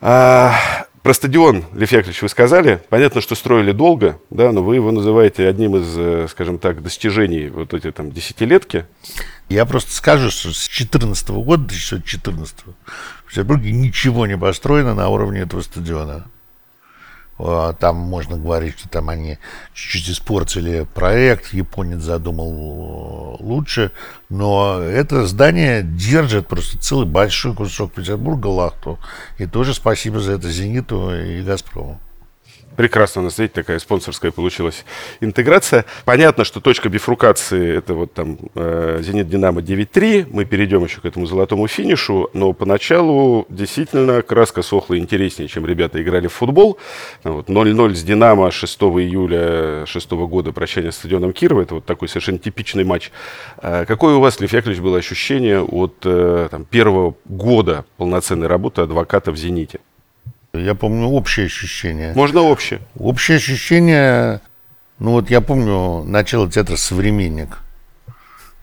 а, 0.00 0.54
Про 1.02 1.14
стадион, 1.14 1.64
Лев 1.74 1.90
Яковлевич, 1.90 2.22
вы 2.22 2.28
сказали. 2.28 2.80
Понятно, 2.90 3.20
что 3.20 3.34
строили 3.34 3.72
долго, 3.72 4.20
да, 4.30 4.52
но 4.52 4.62
вы 4.62 4.76
его 4.76 4.92
называете 4.92 5.48
одним 5.48 5.76
из, 5.76 5.94
э, 5.96 6.26
скажем 6.30 6.58
так, 6.58 6.80
достижений 6.80 7.48
вот 7.48 7.74
эти 7.74 7.90
там 7.90 8.12
десятилетки. 8.12 8.86
Я 9.48 9.66
просто 9.66 9.92
скажу, 9.92 10.30
что 10.30 10.52
с 10.52 10.68
2014 10.68 11.28
года, 11.30 11.64
2014 11.64 12.56
в 13.34 13.36
Петербурге 13.36 13.72
ничего 13.72 14.28
не 14.28 14.38
построено 14.38 14.94
на 14.94 15.08
уровне 15.08 15.40
этого 15.40 15.60
стадиона. 15.60 16.24
Там 17.36 17.96
можно 17.96 18.36
говорить, 18.36 18.78
что 18.78 18.88
там 18.88 19.08
они 19.08 19.38
чуть-чуть 19.72 20.10
испортили 20.10 20.86
проект, 20.94 21.52
японец 21.52 22.00
задумал 22.00 23.36
лучше, 23.40 23.90
но 24.28 24.78
это 24.78 25.26
здание 25.26 25.82
держит 25.82 26.46
просто 26.46 26.78
целый 26.78 27.06
большой 27.06 27.54
кусок 27.56 27.92
Петербурга, 27.92 28.46
Лахту, 28.46 29.00
и 29.38 29.46
тоже 29.46 29.74
спасибо 29.74 30.20
за 30.20 30.34
это 30.34 30.48
«Зениту» 30.48 31.12
и 31.12 31.42
«Газпрому». 31.42 31.98
Прекрасно, 32.76 33.20
у 33.20 33.24
нас, 33.24 33.38
видите, 33.38 33.54
такая 33.54 33.78
спонсорская 33.78 34.32
получилась 34.32 34.84
интеграция. 35.20 35.84
Понятно, 36.04 36.44
что 36.44 36.60
точка 36.60 36.88
бифрукации– 36.88 37.76
это 37.78 37.94
вот 37.94 38.12
там 38.12 38.38
э, 38.54 39.00
«Зенит-Динамо» 39.02 39.60
9-3. 39.60 40.26
Мы 40.30 40.44
перейдем 40.44 40.82
еще 40.82 41.00
к 41.00 41.04
этому 41.04 41.26
золотому 41.26 41.68
финишу. 41.68 42.30
Но 42.32 42.52
поначалу 42.52 43.46
действительно 43.48 44.22
краска 44.22 44.62
сохла 44.62 44.98
интереснее, 44.98 45.48
чем 45.48 45.66
ребята 45.66 46.02
играли 46.02 46.26
в 46.26 46.32
футбол. 46.32 46.78
Вот 47.22 47.48
0-0 47.48 47.94
с 47.94 48.02
«Динамо» 48.02 48.50
6 48.50 48.82
июля 48.82 49.86
6 49.86 50.10
года 50.10 50.52
прощание 50.52 50.90
с 50.90 50.96
стадионом 50.96 51.32
Кирова. 51.32 51.62
Это 51.62 51.76
вот 51.76 51.84
такой 51.84 52.08
совершенно 52.08 52.38
типичный 52.38 52.84
матч. 52.84 53.12
А 53.58 53.84
какое 53.84 54.16
у 54.16 54.20
вас, 54.20 54.40
Лев 54.40 54.52
Яковлевич, 54.52 54.82
было 54.82 54.98
ощущение 54.98 55.62
от 55.62 55.94
э, 56.04 56.48
там, 56.50 56.64
первого 56.64 57.14
года 57.24 57.84
полноценной 57.96 58.48
работы 58.48 58.82
адвоката 58.82 59.30
в 59.30 59.36
«Зените»? 59.36 59.78
Я 60.54 60.76
помню 60.76 61.08
общее 61.08 61.46
ощущение. 61.46 62.12
Можно 62.14 62.42
общее? 62.42 62.80
Общее 62.96 63.38
ощущение, 63.38 64.40
ну 65.00 65.12
вот 65.12 65.28
я 65.28 65.40
помню 65.40 66.04
начало 66.04 66.50
театра 66.50 66.76
«Современник». 66.76 67.58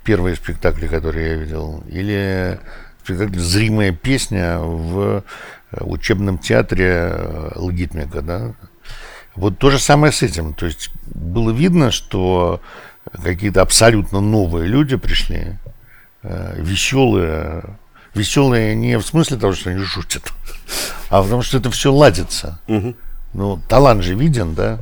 Первые 0.05 0.35
спектакли, 0.35 0.87
которые 0.87 1.31
я 1.31 1.35
видел. 1.35 1.83
Или 1.89 2.59
спектакль 3.03 3.37
«Зримая 3.37 3.91
песня» 3.91 4.57
в 4.59 5.23
э, 5.71 5.83
учебном 5.83 6.37
театре 6.37 7.09
э, 7.11 7.51
Логитмика, 7.55 8.21
да. 8.21 8.53
Вот 9.35 9.59
то 9.59 9.69
же 9.69 9.77
самое 9.77 10.13
с 10.13 10.23
этим. 10.23 10.53
То 10.53 10.67
есть 10.67 10.91
было 11.05 11.51
видно, 11.51 11.91
что 11.91 12.61
какие-то 13.21 13.61
абсолютно 13.61 14.21
новые 14.21 14.65
люди 14.65 14.95
пришли, 14.95 15.57
э, 16.23 16.53
веселые, 16.57 17.63
веселые 18.13 18.75
не 18.75 18.97
в 18.97 19.05
смысле 19.05 19.37
того, 19.37 19.53
что 19.53 19.69
они 19.69 19.83
шутят, 19.83 20.31
а 21.09 21.21
потому 21.21 21.41
что 21.41 21.57
это 21.57 21.69
все 21.71 21.91
ладится. 21.91 22.59
Угу. 22.67 22.95
Ну, 23.33 23.61
талант 23.67 24.03
же 24.03 24.15
виден, 24.15 24.55
да? 24.55 24.79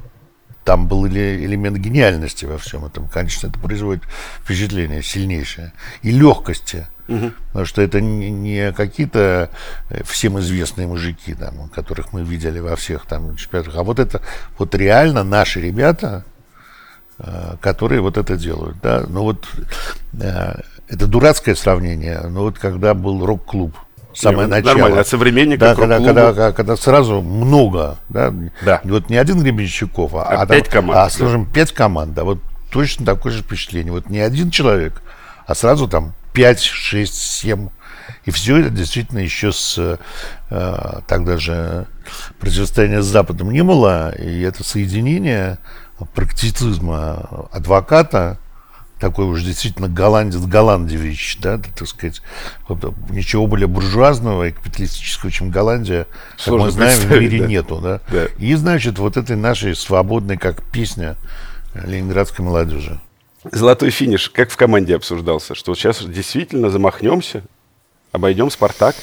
Там 0.64 0.88
был 0.88 1.08
элемент 1.08 1.78
гениальности 1.78 2.46
во 2.46 2.58
всем 2.58 2.86
этом. 2.86 3.08
Конечно, 3.08 3.48
это 3.48 3.58
производит 3.60 4.04
впечатление 4.44 5.02
сильнейшее. 5.02 5.74
И 6.04 6.12
легкости. 6.12 6.88
Угу. 7.08 7.32
Потому 7.48 7.66
что 7.66 7.82
это 7.82 8.02
не, 8.02 8.30
не 8.30 8.72
какие-то 8.72 9.50
э, 9.90 10.04
всем 10.04 10.40
известные 10.40 10.86
мужики, 10.86 11.34
там, 11.34 11.70
которых 11.70 12.14
мы 12.14 12.22
видели 12.22 12.60
во 12.60 12.76
всех 12.76 13.08
там 13.08 13.36
чемпионатах, 13.36 13.78
а 13.78 13.84
вот 13.84 13.98
это 13.98 14.22
вот 14.60 14.76
реально 14.76 15.24
наши 15.24 15.60
ребята, 15.60 16.24
э, 17.18 17.56
которые 17.62 18.02
вот 18.02 18.18
это 18.18 18.38
делают. 18.38 18.78
Да? 18.84 19.06
Ну 19.08 19.24
вот 19.24 19.48
э, 20.22 20.62
это 20.90 21.08
дурацкое 21.08 21.56
сравнение, 21.56 22.22
но 22.30 22.42
вот 22.42 22.58
когда 22.58 22.94
был 22.94 23.26
рок-клуб, 23.26 23.76
самое 24.14 24.48
Нет, 24.48 24.50
начало. 24.50 24.74
Нормально, 24.74 25.02
от 25.02 25.08
современника 25.08 25.60
да, 25.60 25.76
когда, 25.76 26.00
когда, 26.00 26.52
когда 26.52 26.76
сразу 26.76 27.22
много, 27.22 27.98
да, 28.10 28.34
да. 28.64 28.82
вот 28.84 29.10
не 29.10 29.18
один 29.18 29.40
Гребенщиков, 29.40 30.16
а, 30.16 30.24
а, 30.24 30.42
а 30.42 30.48
пять 30.48 30.68
команд. 30.68 30.98
А, 30.98 31.10
скажем, 31.10 31.46
да. 31.46 31.52
пять 31.54 31.74
команд, 31.74 32.14
да, 32.14 32.24
вот 32.24 32.40
точно 32.72 33.06
такое 33.06 33.32
же 33.32 33.44
впечатление. 33.44 33.92
Вот 33.92 34.10
не 34.10 34.20
один 34.20 34.50
человек, 34.50 35.02
а 35.46 35.56
сразу 35.56 35.88
там 35.88 36.14
пять, 36.34 36.62
шесть, 36.62 37.16
семь. 37.16 37.70
И 38.26 38.32
все 38.32 38.58
это 38.58 38.72
действительно 38.72 39.20
еще 39.20 39.52
с 39.52 40.00
э, 40.50 41.00
тогда 41.08 41.38
же 41.38 41.86
противостояния 42.40 43.04
с 43.04 43.06
Западом 43.06 43.52
не 43.52 43.64
было, 43.64 44.12
и 44.16 44.42
это 44.42 44.64
соединение 44.64 45.60
практицизма 46.16 47.48
адвоката, 47.52 48.40
такой 49.00 49.26
уж 49.26 49.44
действительно 49.44 49.88
голландец 49.88 50.42
Голландевич, 50.42 51.38
да, 51.42 51.58
так 51.58 51.88
сказать, 51.88 52.22
вот, 52.68 52.94
ничего 53.10 53.48
более 53.48 53.68
буржуазного 53.68 54.48
и 54.48 54.52
капиталистического, 54.52 55.32
чем 55.32 55.50
Голландия, 55.50 56.08
как 56.44 56.54
мы 56.54 56.72
знаем, 56.72 57.00
в 57.00 57.12
мире 57.12 57.40
да. 57.40 57.48
нету, 57.48 57.80
да? 57.82 58.02
да. 58.10 58.26
И, 58.38 58.54
значит, 58.56 59.00
вот 59.00 59.18
этой 59.18 59.36
нашей 59.36 59.76
свободной, 59.76 60.38
как 60.38 60.64
песня 60.72 61.16
ленинградской 61.74 62.44
молодежи. 62.44 63.00
Золотой 63.52 63.90
финиш, 63.90 64.30
как 64.30 64.50
в 64.50 64.58
команде 64.58 64.96
обсуждался, 64.96 65.56
что 65.56 65.74
сейчас 65.74 66.04
действительно 66.04 66.70
замахнемся, 66.70 67.44
обойдем 68.12 68.52
«Спартак», 68.52 68.96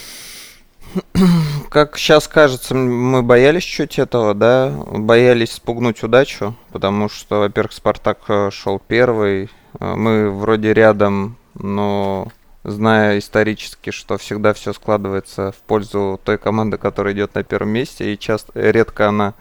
как 1.69 1.99
сейчас 1.99 2.29
кажется, 2.29 2.75
мы 2.75 3.23
боялись 3.23 3.65
чуть 3.65 3.99
этого, 3.99 4.35
да, 4.35 4.71
боялись 4.71 5.53
спугнуть 5.53 6.03
удачу, 6.03 6.55
потому 6.73 7.09
что, 7.09 7.41
во-первых, 7.41 7.73
Спартак 7.73 8.19
э, 8.29 8.51
шел 8.51 8.79
первый, 8.79 9.51
мы 9.81 10.31
вроде 10.31 10.73
рядом, 10.73 11.37
но 11.55 12.29
зная 12.65 13.19
исторически, 13.19 13.91
что 13.91 14.19
всегда 14.19 14.53
все 14.53 14.73
складывается 14.73 15.53
в 15.53 15.57
пользу 15.57 16.21
той 16.25 16.39
команды, 16.39 16.79
которая 16.79 17.15
идет 17.15 17.35
на 17.35 17.45
первом 17.45 17.71
месте, 17.71 18.13
и 18.13 18.19
часто 18.19 18.53
редко 18.55 19.09
она 19.09 19.35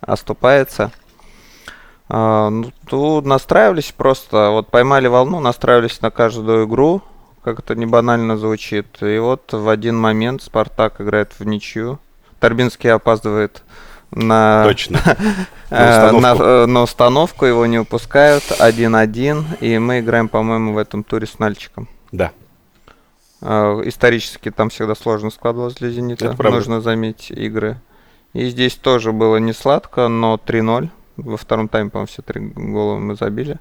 оступается. 0.00 0.92
А, 2.08 2.50
ну, 2.50 2.70
тут 2.86 3.24
настраивались 3.24 3.92
просто, 3.92 4.50
вот 4.50 4.68
поймали 4.68 5.08
волну, 5.08 5.40
настраивались 5.40 6.00
на 6.02 6.10
каждую 6.10 6.66
игру, 6.66 7.02
как 7.42 7.60
это 7.60 7.74
не 7.74 7.86
банально 7.86 8.36
звучит. 8.36 9.02
И 9.02 9.18
вот 9.18 9.52
в 9.52 9.68
один 9.68 9.96
момент 9.96 10.42
Спартак 10.42 11.00
играет 11.00 11.32
в 11.38 11.44
ничью. 11.44 11.98
Торбинский 12.40 12.92
опаздывает 12.92 13.62
на, 14.10 14.64
Точно. 14.64 15.00
на, 15.70 16.06
установку. 16.08 16.42
на, 16.42 16.48
э, 16.48 16.66
на 16.66 16.82
установку, 16.82 17.44
его 17.46 17.66
не 17.66 17.78
упускают, 17.78 18.44
1-1, 18.44 19.58
и 19.60 19.78
мы 19.78 20.00
играем, 20.00 20.28
по-моему, 20.28 20.74
в 20.74 20.78
этом 20.78 21.04
туре 21.04 21.26
с 21.26 21.38
Нальчиком. 21.38 21.88
Да. 22.12 22.32
А, 23.40 23.80
исторически 23.84 24.50
там 24.50 24.70
всегда 24.70 24.94
сложно 24.94 25.30
складывалось 25.30 25.74
для 25.74 25.90
«Зенита», 25.90 26.34
нужно 26.38 26.80
заметить, 26.80 27.30
игры. 27.30 27.80
И 28.32 28.48
здесь 28.48 28.74
тоже 28.74 29.12
было 29.12 29.36
не 29.36 29.52
сладко, 29.52 30.08
но 30.08 30.38
3-0. 30.44 30.90
Во 31.16 31.36
втором 31.36 31.68
тайме, 31.68 31.88
по-моему, 31.88 32.06
все 32.06 32.20
три 32.20 32.40
гола 32.40 32.96
мы 32.96 33.16
забили. 33.16 33.58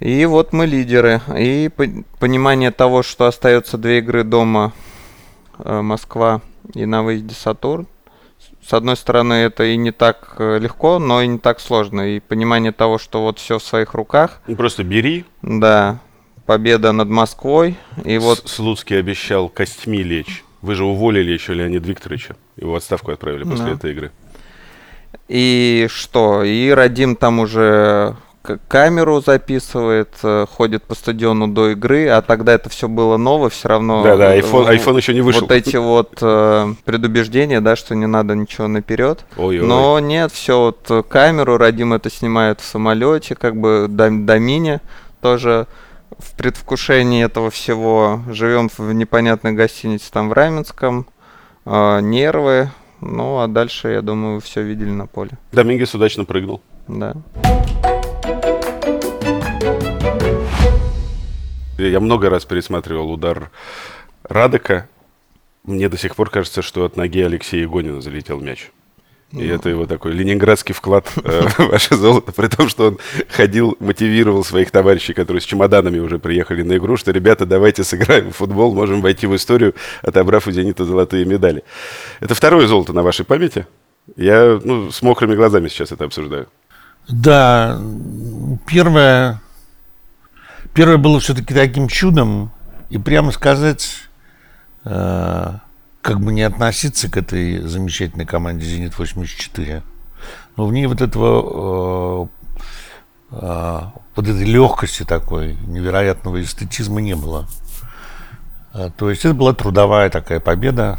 И 0.00 0.24
вот 0.24 0.52
мы 0.52 0.66
лидеры. 0.66 1.20
И 1.36 1.70
понимание 2.18 2.70
того, 2.70 3.02
что 3.02 3.26
остается 3.26 3.76
две 3.76 3.98
игры 3.98 4.24
дома 4.24 4.72
э, 5.58 5.82
Москва 5.82 6.40
и 6.74 6.86
на 6.86 7.02
выезде 7.02 7.34
Сатурн. 7.34 7.86
С 8.66 8.72
одной 8.72 8.96
стороны, 8.96 9.34
это 9.34 9.64
и 9.64 9.76
не 9.76 9.90
так 9.90 10.36
э, 10.38 10.58
легко, 10.58 10.98
но 10.98 11.20
и 11.20 11.26
не 11.26 11.38
так 11.38 11.58
сложно. 11.58 12.16
И 12.16 12.20
понимание 12.20 12.72
того, 12.72 12.98
что 12.98 13.22
вот 13.22 13.38
все 13.38 13.58
в 13.58 13.62
своих 13.62 13.94
руках. 13.94 14.40
Ну, 14.46 14.54
просто 14.54 14.84
бери. 14.84 15.24
Да. 15.42 15.98
Победа 16.46 16.92
над 16.92 17.08
Москвой. 17.08 17.76
И 18.04 18.18
С 18.18 18.22
вот... 18.22 18.42
Слуцкий 18.46 18.98
обещал 18.98 19.48
костьми 19.48 20.02
лечь. 20.02 20.44
Вы 20.60 20.76
же 20.76 20.84
уволили 20.84 21.32
еще 21.32 21.54
Леонида 21.54 21.88
Викторовича. 21.88 22.36
Его 22.56 22.76
отставку 22.76 23.10
отправили 23.10 23.42
после 23.42 23.66
да. 23.66 23.72
этой 23.72 23.90
игры. 23.92 24.12
И 25.28 25.88
что? 25.90 26.44
И 26.44 26.70
Радим 26.70 27.16
там 27.16 27.40
уже 27.40 28.16
камеру 28.68 29.20
записывает, 29.20 30.10
э, 30.22 30.46
ходит 30.50 30.84
по 30.84 30.94
стадиону 30.94 31.48
до 31.48 31.70
игры, 31.70 32.08
а 32.08 32.22
тогда 32.22 32.52
это 32.54 32.68
все 32.68 32.88
было 32.88 33.16
ново, 33.16 33.50
все 33.50 33.68
равно. 33.68 34.02
Да, 34.02 34.16
да, 34.16 34.36
iPhone, 34.36 34.68
iPhone 34.68 34.96
еще 34.96 35.14
не 35.14 35.20
вышел. 35.20 35.42
Вот 35.42 35.50
эти 35.50 35.76
вот 35.76 36.18
э, 36.20 36.74
предубеждения, 36.84 37.60
да, 37.60 37.76
что 37.76 37.94
не 37.94 38.06
надо 38.06 38.34
ничего 38.34 38.68
наперед. 38.68 39.24
Ой, 39.36 39.60
ой. 39.60 39.66
Но 39.66 39.98
нет, 40.00 40.32
все 40.32 40.58
вот 40.58 40.86
э, 40.90 41.02
камеру 41.02 41.56
Радим 41.56 41.92
это 41.92 42.10
снимает 42.10 42.60
в 42.60 42.64
самолете, 42.64 43.34
как 43.34 43.56
бы 43.56 43.86
до, 43.88 44.10
до 44.10 44.38
мини 44.38 44.80
тоже 45.20 45.66
в 46.18 46.36
предвкушении 46.36 47.24
этого 47.24 47.50
всего 47.50 48.20
живем 48.28 48.68
в 48.76 48.92
непонятной 48.92 49.52
гостинице 49.52 50.10
там 50.12 50.28
в 50.28 50.32
Раменском, 50.32 51.06
э, 51.64 52.00
нервы, 52.00 52.70
ну 53.00 53.40
а 53.40 53.48
дальше, 53.48 53.88
я 53.88 54.02
думаю, 54.02 54.36
вы 54.36 54.40
все 54.40 54.62
видели 54.62 54.90
на 54.90 55.06
поле. 55.06 55.30
Домингес 55.52 55.94
удачно 55.94 56.24
прыгнул. 56.24 56.62
Да. 56.88 57.14
Я 61.90 62.00
много 62.00 62.30
раз 62.30 62.44
пересматривал 62.44 63.10
удар 63.10 63.50
Радека. 64.24 64.88
Мне 65.64 65.88
до 65.88 65.96
сих 65.96 66.16
пор 66.16 66.30
кажется, 66.30 66.62
что 66.62 66.84
от 66.84 66.96
ноги 66.96 67.20
Алексея 67.20 67.64
Игонина 67.64 68.00
залетел 68.00 68.40
мяч. 68.40 68.70
И 69.32 69.36
ну. 69.36 69.54
это 69.54 69.70
его 69.70 69.86
такой 69.86 70.12
ленинградский 70.12 70.74
вклад 70.74 71.10
э, 71.24 71.48
в 71.56 71.58
ваше 71.70 71.96
золото, 71.96 72.32
при 72.32 72.48
том, 72.48 72.68
что 72.68 72.88
он 72.88 72.98
ходил, 73.30 73.76
мотивировал 73.80 74.44
своих 74.44 74.70
товарищей, 74.70 75.14
которые 75.14 75.40
с 75.40 75.44
чемоданами 75.44 75.98
уже 76.00 76.18
приехали 76.18 76.62
на 76.62 76.76
игру, 76.76 76.98
что, 76.98 77.12
ребята, 77.12 77.46
давайте 77.46 77.82
сыграем 77.82 78.30
в 78.30 78.36
футбол, 78.36 78.74
можем 78.74 79.00
войти 79.00 79.26
в 79.26 79.34
историю, 79.34 79.74
отобрав 80.02 80.46
у 80.46 80.50
«Зенита» 80.50 80.84
золотые 80.84 81.24
медали. 81.24 81.64
Это 82.20 82.34
второе 82.34 82.66
золото 82.66 82.92
на 82.92 83.02
вашей 83.02 83.24
памяти? 83.24 83.66
Я 84.16 84.60
ну, 84.62 84.90
с 84.90 85.00
мокрыми 85.00 85.34
глазами 85.34 85.68
сейчас 85.68 85.92
это 85.92 86.04
обсуждаю. 86.04 86.48
Да, 87.08 87.80
первое 88.68 89.40
Первое 90.74 90.96
было 90.96 91.20
все-таки 91.20 91.52
таким 91.52 91.88
чудом, 91.88 92.50
и 92.88 92.98
прямо 92.98 93.30
сказать, 93.30 94.08
э, 94.84 95.52
как 96.00 96.20
бы 96.20 96.32
не 96.32 96.42
относиться 96.42 97.10
к 97.10 97.16
этой 97.16 97.60
замечательной 97.60 98.26
команде 98.26 98.66
«Зенит-84», 98.66 99.82
но 100.56 100.66
в 100.66 100.72
ней 100.72 100.86
вот 100.86 101.00
этого, 101.00 102.28
э, 103.30 103.36
э, 103.36 103.80
вот 104.16 104.28
этой 104.28 104.44
легкости 104.44 105.04
такой, 105.04 105.56
невероятного 105.66 106.42
эстетизма 106.42 107.00
не 107.00 107.16
было. 107.16 107.46
Э, 108.74 108.90
то 108.96 109.10
есть 109.10 109.24
это 109.24 109.34
была 109.34 109.52
трудовая 109.52 110.10
такая 110.10 110.40
победа, 110.40 110.98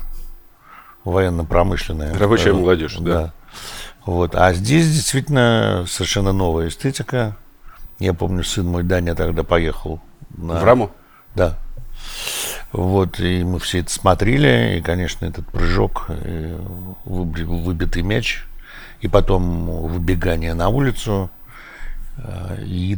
военно-промышленная. 1.04 2.18
Рабочая 2.18 2.54
молодежь, 2.54 2.98
да. 3.00 3.12
да. 3.12 3.34
Вот. 4.06 4.36
А 4.36 4.54
здесь 4.54 4.88
действительно 4.92 5.86
совершенно 5.88 6.32
новая 6.32 6.68
эстетика. 6.68 7.38
Я 8.00 8.14
помню, 8.14 8.44
сын 8.44 8.66
мой 8.66 8.84
Даня 8.84 9.16
тогда 9.16 9.44
поехал 9.44 10.02
на... 10.36 10.60
В 10.60 10.64
Раму? 10.64 10.92
Да. 11.36 11.58
Вот, 12.72 13.20
и 13.20 13.44
мы 13.44 13.60
все 13.60 13.80
это 13.80 13.92
смотрели, 13.92 14.78
и, 14.78 14.82
конечно, 14.82 15.26
этот 15.26 15.46
прыжок, 15.48 16.08
выбитый 17.06 18.02
мяч, 18.02 18.46
и 19.02 19.08
потом 19.08 19.88
выбегание 19.88 20.56
на 20.56 20.70
улицу, 20.70 21.30
э, 22.18 22.64
и 22.66 22.98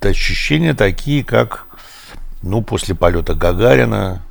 ощущения 0.00 0.74
такие, 0.74 1.24
как, 1.24 1.66
ну, 2.42 2.62
после 2.62 2.94
полета 2.94 3.34
Гагарина, 3.34 4.22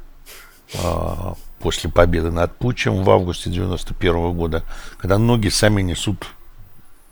а, 0.83 1.35
после 1.59 1.89
победы 1.89 2.31
над 2.31 2.55
Путчем 2.55 3.03
в 3.03 3.09
августе 3.09 3.49
91 3.49 4.33
года, 4.33 4.63
когда 4.97 5.17
ноги 5.17 5.49
сами 5.49 5.81
несут 5.81 6.27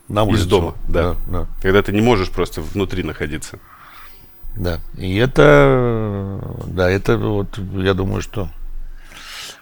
на 0.07 0.23
улицу. 0.23 0.43
Из 0.43 0.47
дома, 0.47 0.75
да. 0.87 1.13
да, 1.13 1.17
да. 1.27 1.47
Когда 1.61 1.81
ты 1.81 1.91
не 1.91 2.01
можешь 2.01 2.29
просто 2.29 2.61
внутри 2.61 3.03
находиться. 3.03 3.59
Да, 4.55 4.79
и 4.97 5.15
это, 5.15 6.39
да, 6.67 6.89
это 6.89 7.17
вот, 7.17 7.57
я 7.73 7.93
думаю, 7.93 8.21
что, 8.21 8.49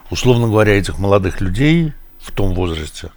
условно 0.09 0.47
говоря, 0.47 0.77
этих 0.77 0.99
молодых 0.99 1.39
людей 1.39 1.93
в 2.19 2.31
том 2.31 2.53
возрасте 2.53 3.11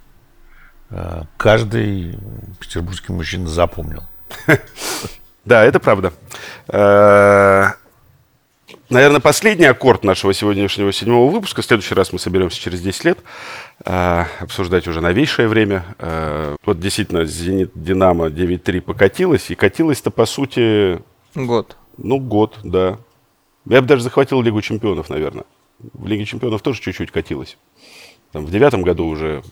э, 0.91 1.23
каждый 1.37 2.19
петербургский 2.61 3.13
мужчина 3.13 3.49
запомнил. 3.49 4.05
Да, 5.45 5.63
это 5.63 5.79
правда. 5.79 6.15
Э, 8.91 8.95
наверное, 8.95 9.21
последний 9.21 9.67
аккорд 9.67 10.05
нашего 10.05 10.33
сегодняшнего 10.35 10.93
седьмого 10.93 11.31
выпуска. 11.31 11.63
В 11.63 11.65
следующий 11.65 11.95
раз 11.95 12.13
мы 12.13 12.19
соберемся 12.19 12.61
через 12.61 12.81
10 12.81 13.05
лет 13.05 13.19
э, 13.85 14.25
обсуждать 14.41 14.87
уже 14.89 15.01
новейшее 15.01 15.49
время. 15.49 15.85
Вот 16.65 16.81
действительно, 16.81 17.25
«Зенит» 17.25 17.73
«Динамо» 17.75 18.29
9-3 18.29 18.81
покатилась. 18.81 19.51
И 19.51 19.55
катилась-то, 19.55 20.11
по 20.11 20.27
сути, 20.27 21.01
Год. 21.35 21.77
Ну, 21.97 22.21
год, 22.21 22.59
да. 22.63 22.99
Я 23.67 23.83
бы 23.83 23.89
даже 23.89 24.03
захватил 24.03 24.41
Лигу 24.41 24.61
чемпионов, 24.63 25.09
наверное. 25.11 25.45
В 25.79 26.07
Лиге 26.07 26.25
чемпионов 26.25 26.63
тоже 26.63 26.81
чуть-чуть 26.81 27.11
катилось. 27.11 27.57
Там 28.33 28.47
в 28.47 28.51
девятом 28.51 28.83
году 28.83 29.07
уже 29.07 29.43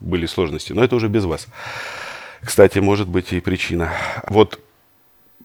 были 0.00 0.26
сложности, 0.26 0.72
но 0.72 0.84
это 0.84 0.94
уже 0.94 1.08
без 1.08 1.24
вас. 1.24 1.48
Кстати, 2.40 2.78
может 2.78 3.08
быть 3.08 3.32
и 3.32 3.40
причина. 3.40 3.92
Вот 4.28 4.60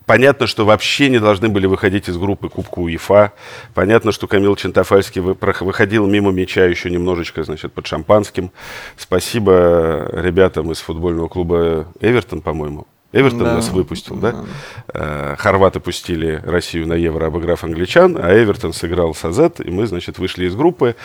понятно, 0.10 0.48
что 0.48 0.66
вообще 0.66 1.08
не 1.08 1.20
должны 1.20 1.50
были 1.50 1.68
выходить 1.68 2.10
из 2.10 2.18
группы 2.18 2.50
Кубка 2.50 2.80
УЕФА. 2.80 3.32
Понятно, 3.76 4.12
что 4.12 4.26
Камил 4.26 4.56
Чентафальский 4.56 5.22
выходил 5.22 6.08
мимо 6.08 6.32
мяча 6.32 6.66
еще 6.66 6.90
немножечко, 6.90 7.44
значит, 7.44 7.74
под 7.74 7.86
шампанским. 7.86 8.50
Спасибо 8.98 10.10
ребятам 10.12 10.72
из 10.72 10.80
футбольного 10.80 11.28
клуба 11.28 11.94
«Эвертон», 12.02 12.42
по-моему. 12.42 12.88
Эвертон 13.12 13.44
да. 13.44 13.54
нас 13.56 13.70
выпустил, 13.70 14.16
да? 14.16 14.32
да? 14.32 14.46
Э, 14.94 15.36
хорваты 15.38 15.80
пустили 15.80 16.42
Россию 16.44 16.88
на 16.88 16.94
Евро, 16.94 17.28
обыграв 17.28 17.64
англичан, 17.64 18.18
а 18.20 18.34
Эвертон 18.34 18.74
сыграл 18.74 19.14
с 19.14 19.24
АЗ, 19.26 19.52
и 19.64 19.70
мы, 19.70 19.86
значит, 19.86 20.18
вышли 20.18 20.46
из 20.46 20.56
группы. 20.56 20.96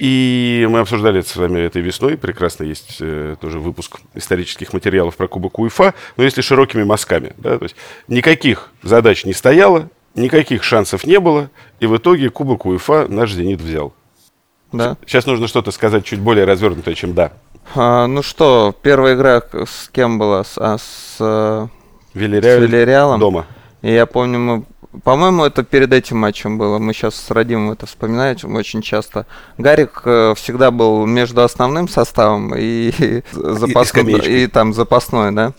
И 0.00 0.66
мы 0.70 0.78
обсуждали 0.78 1.20
это 1.20 1.28
с 1.28 1.36
вами 1.36 1.60
этой 1.60 1.82
весной. 1.82 2.16
Прекрасно 2.16 2.64
есть 2.64 2.96
э, 3.00 3.36
тоже 3.38 3.58
выпуск 3.60 4.00
исторических 4.14 4.72
материалов 4.72 5.14
про 5.14 5.28
Кубок 5.28 5.58
УЕФА. 5.58 5.92
Но 6.16 6.24
если 6.24 6.40
широкими 6.40 6.84
мазками. 6.84 7.34
Да, 7.36 7.58
то 7.58 7.64
есть 7.64 7.76
никаких 8.08 8.70
задач 8.82 9.26
не 9.26 9.34
стояло, 9.34 9.90
никаких 10.14 10.64
шансов 10.64 11.04
не 11.04 11.20
было. 11.20 11.50
И 11.80 11.86
в 11.86 11.94
итоге 11.98 12.30
Кубок 12.30 12.64
УЕФА 12.64 13.08
наш 13.10 13.32
«Зенит» 13.32 13.60
взял. 13.60 13.92
Да. 14.72 14.96
Сейчас 15.04 15.26
нужно 15.26 15.48
что-то 15.48 15.70
сказать 15.70 16.06
чуть 16.06 16.20
более 16.20 16.46
развернутое, 16.46 16.94
чем 16.94 17.12
«да». 17.12 17.32
А, 17.74 18.06
ну 18.06 18.22
что, 18.22 18.74
первая 18.80 19.14
игра 19.14 19.42
с 19.52 19.90
кем 19.92 20.18
была? 20.18 20.44
С, 20.44 20.56
а, 20.56 20.78
с, 20.78 21.16
э, 21.20 21.66
с 22.14 22.18
Вильяреалом. 22.18 23.20
Дома. 23.20 23.46
И 23.82 23.92
я 23.92 24.06
помню, 24.06 24.38
мы 24.38 24.64
по-моему, 25.04 25.44
это 25.44 25.62
перед 25.62 25.92
этим 25.92 26.18
матчем 26.18 26.58
было. 26.58 26.78
Мы 26.78 26.92
сейчас 26.92 27.14
с 27.14 27.30
Радимом 27.30 27.70
это 27.72 27.86
вспоминаем 27.86 28.54
очень 28.54 28.82
часто. 28.82 29.26
Гарик 29.58 30.02
э, 30.04 30.34
всегда 30.36 30.70
был 30.70 31.06
между 31.06 31.42
основным 31.42 31.88
составом 31.88 32.54
и, 32.56 33.22
запасным, 33.32 34.08
и, 34.08 34.44
и 34.44 34.46
там 34.46 34.72
запасной, 34.72 35.32
да. 35.32 35.52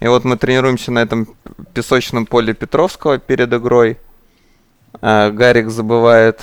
И 0.00 0.08
вот 0.08 0.24
мы 0.24 0.36
тренируемся 0.36 0.90
на 0.90 1.00
этом 1.00 1.28
песочном 1.72 2.26
поле 2.26 2.52
Петровского 2.52 3.18
перед 3.18 3.52
игрой. 3.52 3.98
А 5.00 5.30
Гарик 5.30 5.70
забывает 5.70 6.42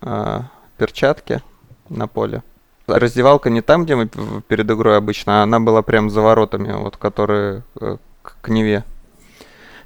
а, 0.00 0.44
перчатки 0.76 1.42
на 1.88 2.06
поле 2.06 2.42
раздевалка 2.88 3.50
не 3.50 3.60
там, 3.60 3.84
где 3.84 3.96
мы 3.96 4.08
перед 4.48 4.70
игрой 4.70 4.96
обычно, 4.96 5.40
а 5.40 5.42
она 5.44 5.60
была 5.60 5.82
прям 5.82 6.10
за 6.10 6.20
воротами, 6.20 6.72
вот 6.72 6.96
которые 6.96 7.62
э, 7.80 7.96
к 8.22 8.48
Неве. 8.48 8.84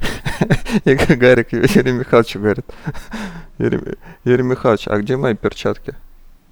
И 0.84 0.94
Гарик 0.94 1.52
Юрий 1.52 1.92
Михайлович 1.92 2.36
говорит, 2.36 2.66
Юрий, 3.58 3.80
Юрий 4.24 4.42
Михайлович, 4.42 4.84
а 4.86 4.98
где 4.98 5.16
мои 5.16 5.34
перчатки? 5.34 5.94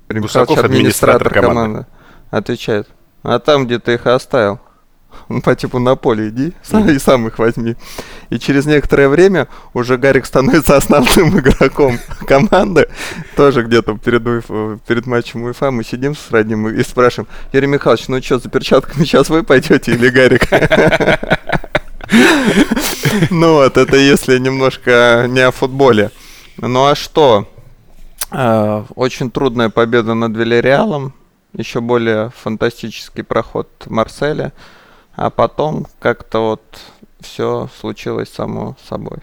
Юрий 0.09 0.23
Михайлович, 0.23 0.59
администратор 0.59 1.33
команды. 1.33 1.87
Отвечает, 2.31 2.89
а 3.23 3.39
там, 3.39 3.67
где 3.67 3.79
ты 3.79 3.95
их 3.95 4.07
оставил. 4.07 4.61
По 5.45 5.55
типу 5.55 5.79
на 5.79 5.97
поле 5.97 6.29
иди 6.29 6.53
и 6.89 6.99
сам 6.99 7.27
их 7.27 7.39
возьми. 7.39 7.77
И 8.31 8.39
через 8.39 8.67
некоторое 8.67 9.09
время 9.09 9.49
уже 9.75 9.97
Гарик 9.97 10.27
становится 10.27 10.77
основным 10.77 11.39
игроком 11.39 11.99
команды. 12.27 12.89
Тоже 13.37 13.63
где-то 13.63 13.97
перед, 13.99 14.23
перед 14.87 15.07
матчем 15.07 15.43
УЕФА 15.43 15.71
мы 15.71 15.85
сидим 15.85 16.15
с 16.15 16.31
родним 16.31 16.69
и 16.69 16.83
спрашиваем, 16.83 17.29
Юрий 17.53 17.67
Михайлович, 17.67 18.09
ну 18.09 18.23
что, 18.23 18.39
за 18.39 18.49
перчатками 18.49 19.05
сейчас 19.05 19.29
вы 19.31 19.43
пойдете 19.43 19.93
или 19.93 20.09
Гарик? 20.11 20.49
Ну 23.31 23.55
вот, 23.55 23.77
это 23.77 23.97
если 23.97 24.39
немножко 24.39 25.27
не 25.29 25.41
о 25.41 25.51
футболе. 25.51 26.11
Ну 26.59 26.87
а 26.87 26.95
что? 26.95 27.49
А, 28.31 28.85
очень 28.95 29.31
трудная 29.31 29.69
победа 29.69 30.15
над 30.15 30.37
Вильяреалом. 30.37 31.15
Еще 31.53 31.81
более 31.81 32.31
фантастический 32.31 33.25
проход 33.25 33.69
Марселя 33.87 34.53
а 35.21 35.29
потом 35.29 35.87
как-то 35.99 36.39
вот 36.41 36.63
все 37.21 37.69
случилось 37.79 38.31
само 38.31 38.77
собой. 38.89 39.19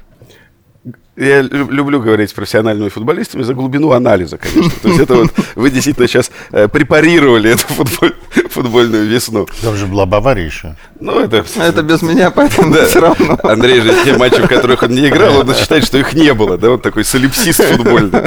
Я 1.18 1.42
люблю 1.42 2.00
говорить 2.00 2.30
с 2.30 2.34
профессиональными 2.34 2.90
футболистами 2.90 3.42
за 3.42 3.56
глубину 3.56 3.92
анализа, 3.92 4.38
конечно. 4.38 4.72
То 4.84 4.88
есть 4.88 5.00
это 5.00 5.16
вот 5.16 5.34
вы 5.56 5.72
действительно 5.72 6.08
сейчас 6.08 6.30
э, 6.52 6.68
препарировали 6.68 7.54
эту 7.54 7.68
футболь, 7.68 8.14
футбольную 8.52 9.08
весну. 9.08 9.48
Там 9.64 9.76
же 9.76 9.88
была 9.88 10.06
Бавария 10.06 10.46
еще. 10.46 10.76
Ну, 11.00 11.20
это... 11.20 11.44
Это 11.56 11.82
без 11.82 12.04
меня, 12.04 12.30
поэтому 12.30 12.72
да. 12.72 12.86
все 12.86 13.00
равно. 13.00 13.40
Андрей 13.42 13.82
же 13.82 13.96
те 14.04 14.16
матчи, 14.16 14.40
в 14.42 14.48
которых 14.48 14.84
он 14.84 14.92
не 14.92 15.08
играл, 15.08 15.40
он 15.40 15.56
считает, 15.56 15.86
что 15.86 15.98
их 15.98 16.14
не 16.14 16.36
было. 16.36 16.56
Да, 16.56 16.70
он 16.70 16.80
такой 16.80 17.04
солипсист 17.04 17.64
футбольный. 17.64 18.22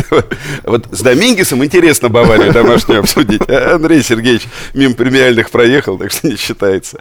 Вот 0.65 0.89
с 0.91 1.01
Домингесом 1.01 1.65
интересно 1.65 2.09
Баварию 2.09 2.53
домашнюю 2.53 3.01
обсудить. 3.01 3.43
А 3.49 3.77
Андрей 3.77 4.03
Сергеевич 4.03 4.49
мимо 4.75 4.95
премиальных 4.95 5.51
проехал, 5.51 5.97
так 5.97 6.11
что 6.11 6.27
не 6.27 6.37
считается. 6.37 7.01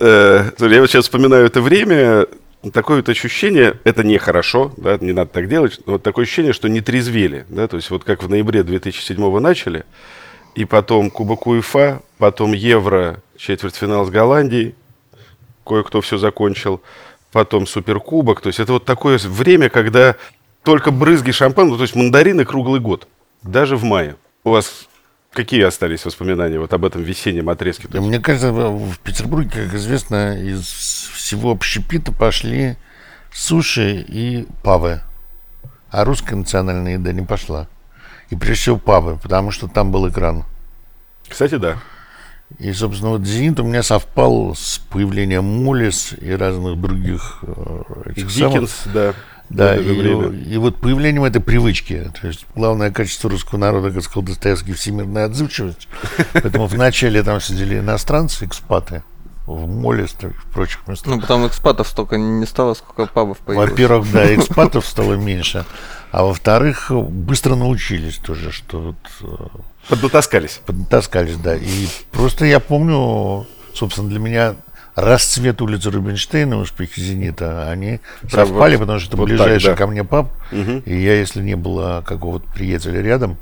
Э, 0.00 0.50
я 0.58 0.80
вот 0.80 0.90
сейчас 0.90 1.04
вспоминаю 1.04 1.44
это 1.44 1.60
время, 1.60 2.26
такое 2.72 2.98
вот 2.98 3.08
ощущение, 3.08 3.78
это 3.84 4.04
нехорошо, 4.04 4.72
да, 4.76 4.98
не 5.00 5.12
надо 5.12 5.30
так 5.30 5.48
делать, 5.48 5.80
но 5.86 5.92
вот 5.92 6.02
такое 6.02 6.24
ощущение, 6.24 6.52
что 6.52 6.68
не 6.68 6.80
трезвели, 6.80 7.44
да, 7.48 7.68
то 7.68 7.76
есть 7.76 7.90
вот 7.90 8.04
как 8.04 8.22
в 8.22 8.28
ноябре 8.28 8.62
2007 8.62 9.38
начали, 9.38 9.84
и 10.54 10.64
потом 10.64 11.10
Кубок 11.10 11.46
УЕФА, 11.46 12.02
потом 12.18 12.52
Евро, 12.52 13.22
четвертьфинал 13.36 14.04
с 14.04 14.10
Голландией, 14.10 14.74
кое-кто 15.64 16.00
все 16.00 16.18
закончил, 16.18 16.82
потом 17.30 17.66
Суперкубок, 17.66 18.40
то 18.40 18.48
есть 18.48 18.58
это 18.58 18.72
вот 18.72 18.84
такое 18.84 19.18
время, 19.18 19.68
когда 19.68 20.16
только 20.64 20.90
брызги 20.90 21.30
шампанского, 21.30 21.76
то 21.78 21.84
есть 21.84 21.94
мандарины 21.94 22.44
круглый 22.44 22.80
год, 22.80 23.06
даже 23.42 23.76
в 23.76 23.84
мае. 23.84 24.16
У 24.44 24.50
вас 24.50 24.87
Какие 25.32 25.62
остались 25.62 26.04
воспоминания 26.04 26.58
вот 26.58 26.72
об 26.72 26.84
этом 26.84 27.02
весеннем 27.02 27.48
отрезке? 27.48 27.86
Да, 27.88 28.00
мне 28.00 28.18
кажется, 28.18 28.52
в 28.52 28.98
Петербурге, 29.00 29.50
как 29.50 29.74
известно, 29.74 30.36
из 30.36 30.64
всего 30.64 31.50
общепита 31.50 32.12
пошли 32.12 32.76
суши 33.32 34.04
и 34.08 34.46
павы. 34.62 35.00
А 35.90 36.04
русская 36.04 36.36
национальная 36.36 36.94
еда 36.94 37.12
не 37.12 37.22
пошла. 37.22 37.68
И 38.30 38.36
прежде 38.36 38.62
всего 38.62 38.78
павы, 38.78 39.16
потому 39.16 39.50
что 39.50 39.68
там 39.68 39.90
был 39.92 40.08
экран. 40.08 40.44
Кстати, 41.28 41.56
да. 41.56 41.78
И, 42.58 42.72
собственно, 42.72 43.10
вот 43.10 43.26
«Зенит» 43.26 43.60
у 43.60 43.64
меня 43.64 43.82
совпал 43.82 44.54
с 44.54 44.78
появлением 44.90 45.44
Молис 45.44 46.14
и 46.18 46.32
разных 46.32 46.80
других 46.80 47.40
э, 47.42 47.82
этих 48.06 48.28
Диккенс, 48.28 48.70
самых... 48.70 48.94
да. 48.94 49.14
Да, 49.50 49.76
и, 49.76 49.82
и 49.82 50.56
вот 50.58 50.76
появлением 50.76 51.24
этой 51.24 51.40
привычки, 51.40 52.10
то 52.20 52.26
есть 52.26 52.46
главное 52.54 52.90
качество 52.90 53.30
русского 53.30 53.58
народа, 53.58 53.90
как 53.90 54.02
сказал 54.02 54.22
Достоевский, 54.22 54.74
всемирная 54.74 55.26
отзывчивость. 55.26 55.88
Поэтому 56.32 56.66
вначале 56.66 57.22
там 57.22 57.40
сидели 57.40 57.78
иностранцы, 57.78 58.44
экспаты, 58.44 59.02
в 59.46 59.66
моле 59.66 60.04
и 60.04 60.26
в 60.26 60.52
прочих 60.52 60.86
местах. 60.86 61.14
Ну, 61.14 61.20
потом 61.20 61.46
экспатов 61.46 61.88
столько 61.88 62.18
не 62.18 62.44
стало, 62.44 62.74
сколько 62.74 63.10
пабов 63.10 63.38
появилось. 63.38 63.70
Во-первых, 63.70 64.12
да, 64.12 64.34
экспатов 64.34 64.86
стало 64.86 65.14
меньше, 65.14 65.64
а 66.10 66.24
во-вторых, 66.24 66.90
быстро 66.90 67.54
научились 67.54 68.16
тоже, 68.16 68.52
что... 68.52 68.80
Вот, 68.80 68.96
э, 69.22 69.58
поднатаскались. 69.88 70.60
Поднатаскались, 70.66 71.36
да. 71.36 71.56
И 71.56 71.88
просто 72.12 72.44
я 72.44 72.60
помню 72.60 73.46
собственно, 73.78 74.08
для 74.08 74.18
меня 74.18 74.56
расцвет 75.00 75.60
улицы 75.62 75.90
Рубинштейна, 75.90 76.58
успехи 76.58 77.00
«Зенита», 77.00 77.70
они 77.70 78.00
совпали, 78.28 78.76
вот, 78.76 78.80
потому 78.82 78.98
что 78.98 79.08
это 79.08 79.16
вот 79.16 79.28
ближайший 79.28 79.66
так, 79.66 79.78
да. 79.78 79.84
ко 79.84 79.90
мне 79.90 80.04
паб. 80.04 80.32
Угу. 80.52 80.82
И 80.84 80.96
я, 80.96 81.14
если 81.14 81.40
не 81.42 81.56
было 81.56 82.02
какого-то 82.06 82.46
приятеля 82.52 83.00
рядом, 83.00 83.38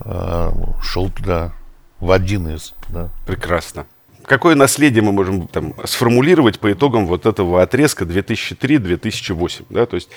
а, 0.00 0.52
шел 0.82 1.10
туда 1.10 1.52
в 2.00 2.10
один 2.10 2.48
из. 2.48 2.74
Да. 2.88 3.10
Прекрасно. 3.26 3.86
Какое 4.24 4.54
наследие 4.54 5.02
мы 5.02 5.12
можем 5.12 5.48
там, 5.48 5.74
сформулировать 5.84 6.58
по 6.58 6.70
итогам 6.70 7.06
вот 7.06 7.24
этого 7.24 7.62
отрезка 7.62 8.04
2003-2008? 8.04 9.64
Да? 9.70 9.86
То 9.86 9.94
есть 9.94 10.10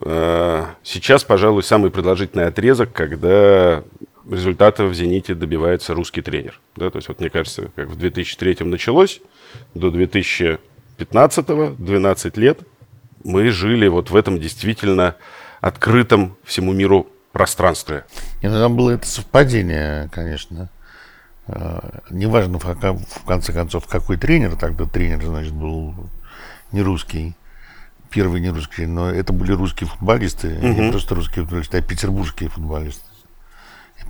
э, 0.00 0.64
сейчас, 0.82 1.24
пожалуй, 1.24 1.62
самый 1.62 1.90
продолжительный 1.90 2.46
отрезок, 2.46 2.90
когда 2.92 3.84
результата 4.30 4.86
в 4.86 4.94
«Зените» 4.94 5.34
добивается 5.34 5.92
русский 5.92 6.22
тренер. 6.22 6.58
Да? 6.74 6.88
То 6.88 6.96
есть, 6.96 7.08
вот 7.08 7.20
мне 7.20 7.28
кажется, 7.28 7.70
как 7.76 7.88
в 7.88 7.96
2003 7.96 8.58
началось, 8.60 9.20
до 9.74 9.90
2015 9.90 11.78
12 11.78 12.36
лет 12.36 12.60
мы 13.24 13.50
жили 13.50 13.88
вот 13.88 14.10
в 14.10 14.16
этом 14.16 14.38
действительно 14.38 15.16
открытом 15.60 16.36
всему 16.44 16.72
миру 16.72 17.06
пространстве. 17.32 18.04
И 18.40 18.48
там 18.48 18.76
было 18.76 18.90
это 18.90 19.06
совпадение, 19.06 20.08
конечно. 20.12 20.70
А, 21.46 22.00
неважно, 22.10 22.58
в 22.58 23.24
конце 23.26 23.52
концов, 23.52 23.86
какой 23.86 24.16
тренер, 24.16 24.56
тогда 24.56 24.84
тренер, 24.84 25.24
значит, 25.24 25.52
был 25.52 25.94
не 26.72 26.82
русский, 26.82 27.34
первый 28.10 28.40
не 28.40 28.50
русский, 28.50 28.86
но 28.86 29.10
это 29.10 29.32
были 29.32 29.52
русские 29.52 29.88
футболисты, 29.88 30.56
угу. 30.58 30.66
не 30.66 30.90
просто 30.90 31.14
русские 31.14 31.44
футболисты, 31.44 31.78
а 31.78 31.82
петербургские 31.82 32.48
футболисты. 32.48 33.04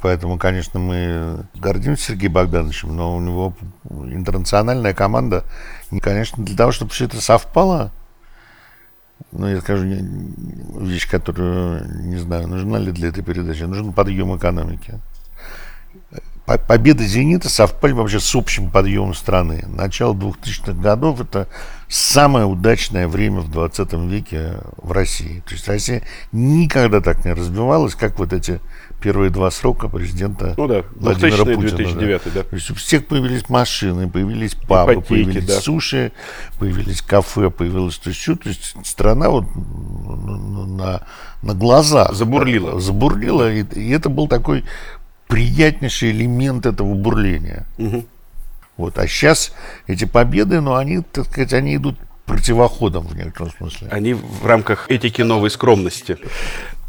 Поэтому, 0.03 0.38
конечно, 0.38 0.80
мы 0.80 1.44
гордимся 1.55 2.12
Сергеем 2.12 2.32
Богдановичем, 2.32 2.96
но 2.96 3.16
у 3.16 3.20
него 3.20 3.55
интернациональная 3.88 4.94
команда, 4.94 5.44
и, 5.90 6.01
конечно, 6.01 6.42
для 6.42 6.57
того, 6.57 6.72
чтобы 6.72 6.90
все 6.90 7.05
это 7.05 7.20
совпало, 7.20 7.92
ну, 9.32 9.46
я 9.46 9.61
скажу 9.61 9.84
вещь, 9.84 11.09
которую, 11.09 11.84
не 12.05 12.16
знаю, 12.16 12.48
нужна 12.48 12.78
ли 12.78 12.92
для 12.92 13.09
этой 13.09 13.22
передачи, 13.22 13.62
нужен 13.62 13.92
подъем 13.92 14.34
экономики 14.36 14.98
победа 16.59 17.05
«Зенита» 17.05 17.48
совпали 17.48 17.92
вообще 17.92 18.20
с 18.20 18.34
общим 18.34 18.70
подъемом 18.70 19.14
страны. 19.14 19.64
Начало 19.66 20.14
2000-х 20.14 20.72
годов– 20.72 21.20
это 21.22 21.48
самое 21.88 22.46
удачное 22.46 23.09
время 23.09 23.40
в 23.40 23.51
20 23.51 23.92
веке 24.11 24.55
в 24.76 24.92
России. 24.92 25.42
То 25.46 25.55
есть 25.55 25.68
Россия 25.68 26.03
никогда 26.32 27.01
так 27.01 27.24
не 27.24 27.32
развивалась, 27.32 27.94
как 27.94 28.18
вот 28.18 28.32
эти 28.32 28.61
первые 29.01 29.30
два 29.30 29.51
срока 29.51 29.88
президента 29.88 30.55
ну, 30.57 30.68
да, 30.68 30.84
Владимира 30.94 31.44
Путина. 31.44 31.76
2009, 31.76 32.22
да. 32.24 32.30
да. 32.34 32.42
То 32.42 32.55
есть 32.55 32.70
у 32.70 32.74
всех 32.74 33.07
появились 33.07 33.48
машины, 33.48 34.09
появились 34.09 34.55
пабы, 34.55 34.94
Ипотеки, 34.94 35.09
появились 35.09 35.46
да. 35.46 35.61
суши, 35.61 36.12
появились 36.59 37.03
кафе, 37.03 37.51
появилось 37.51 37.98
то 37.98 38.11
есть, 38.11 38.24
то 38.24 38.48
есть 38.48 38.76
страна 38.84 39.30
вот 39.30 39.44
на, 39.57 41.03
на 41.42 41.55
глаза 41.55 42.12
забурлила. 42.12 42.80
Забурлила, 42.80 43.51
и, 43.51 43.64
и 43.64 43.90
это 43.90 44.11
был 44.11 44.28
такой 44.28 44.64
приятнейший 45.31 46.11
элемент 46.11 46.66
этого 46.66 46.93
бурления. 46.95 47.66
Угу. 47.78 48.05
Вот. 48.76 48.99
А 48.99 49.07
сейчас 49.07 49.55
эти 49.87 50.05
победы, 50.05 50.61
ну, 50.61 50.74
они, 50.74 51.01
так 51.01 51.26
сказать, 51.26 51.53
они 51.53 51.76
идут 51.76 51.97
противоходом 52.26 53.07
в 53.07 53.16
некотором 53.16 53.51
смысле. 53.53 53.89
Они 53.91 54.14
в 54.14 54.45
рамках 54.45 54.91
этики 54.91 55.22
новой 55.22 55.51
скромности. 55.51 56.18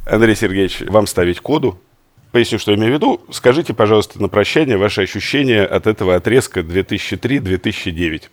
Андрей 0.05 0.35
Сергеевич, 0.35 0.81
вам 0.87 1.07
ставить 1.07 1.39
коду. 1.39 1.79
Поясню, 2.31 2.59
что 2.59 2.71
я 2.71 2.77
имею 2.77 2.93
в 2.93 2.95
виду. 2.95 3.21
Скажите, 3.31 3.73
пожалуйста, 3.73 4.21
на 4.21 4.29
прощание 4.29 4.77
ваши 4.77 5.01
ощущения 5.01 5.63
от 5.63 5.85
этого 5.85 6.15
отрезка 6.15 6.61
2003-2009. 6.61 8.23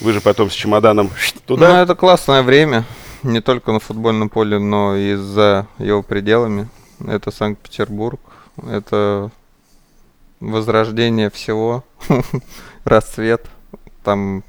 Вы 0.00 0.12
же 0.12 0.20
потом 0.20 0.50
с 0.50 0.54
чемоданом 0.54 1.10
туда. 1.46 1.68
Ну, 1.68 1.74
это 1.82 1.94
классное 1.94 2.42
время. 2.42 2.84
Не 3.22 3.40
только 3.40 3.72
на 3.72 3.78
футбольном 3.78 4.28
поле, 4.28 4.58
но 4.58 4.96
и 4.96 5.14
за 5.14 5.68
его 5.78 6.02
пределами. 6.02 6.68
Это 7.06 7.30
Санкт-Петербург. 7.30 8.20
Это 8.56 9.30
возрождение 10.40 11.30
всего, 11.30 11.84
расцвет 12.84 13.46
там 14.02 14.44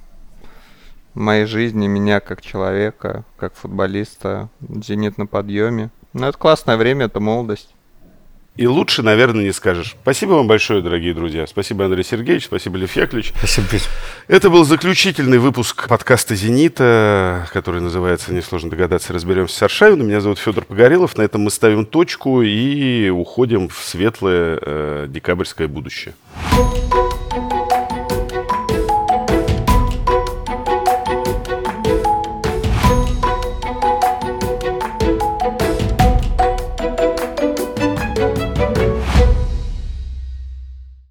моей 1.14 1.46
жизни, 1.46 1.88
меня 1.88 2.20
как 2.20 2.42
человека, 2.42 3.24
как 3.38 3.54
футболиста, 3.56 4.50
«Зенит» 4.62 5.18
на 5.18 5.26
подъеме. 5.28 5.90
Ну, 6.14 6.28
это 6.28 6.38
классное 6.38 6.78
время, 6.78 7.06
это 7.06 7.20
молодость. 7.20 7.75
И 8.58 8.68
лучше, 8.68 9.04
наверное, 9.04 9.44
не 9.44 9.52
скажешь. 9.52 9.98
Спасибо 10.02 10.32
вам 10.32 10.48
большое, 10.48 10.82
дорогие 10.82 11.14
друзья. 11.14 11.46
Спасибо, 11.46 11.86
Андрей 11.86 12.06
Сергеевич. 12.06 12.46
Спасибо, 12.46 12.78
Лев 12.78 12.96
Яковлевич. 12.96 13.34
Спасибо. 13.38 13.68
Это 14.30 14.50
был 14.50 14.64
заключительный 14.64 15.40
выпуск 15.40 15.90
подкаста 15.90 16.36
«Зенита», 16.36 17.50
который 17.52 17.82
называется, 17.82 18.34
несложно 18.34 18.70
догадаться, 18.70 19.12
«Разберемся 19.12 19.58
с 19.58 19.62
Аршавиным». 19.64 20.08
Меня 20.08 20.22
зовут 20.22 20.40
Федор 20.40 20.64
Погорелов. 20.64 21.18
На 21.18 21.24
этом 21.24 21.42
мы 21.42 21.52
ставим 21.52 21.86
точку 21.86 22.42
и 22.42 23.10
уходим 23.10 23.68
в 23.68 23.78
светлое 23.84 24.58
э, 24.62 25.06
декабрьское 25.10 25.68
будущее. 25.68 26.14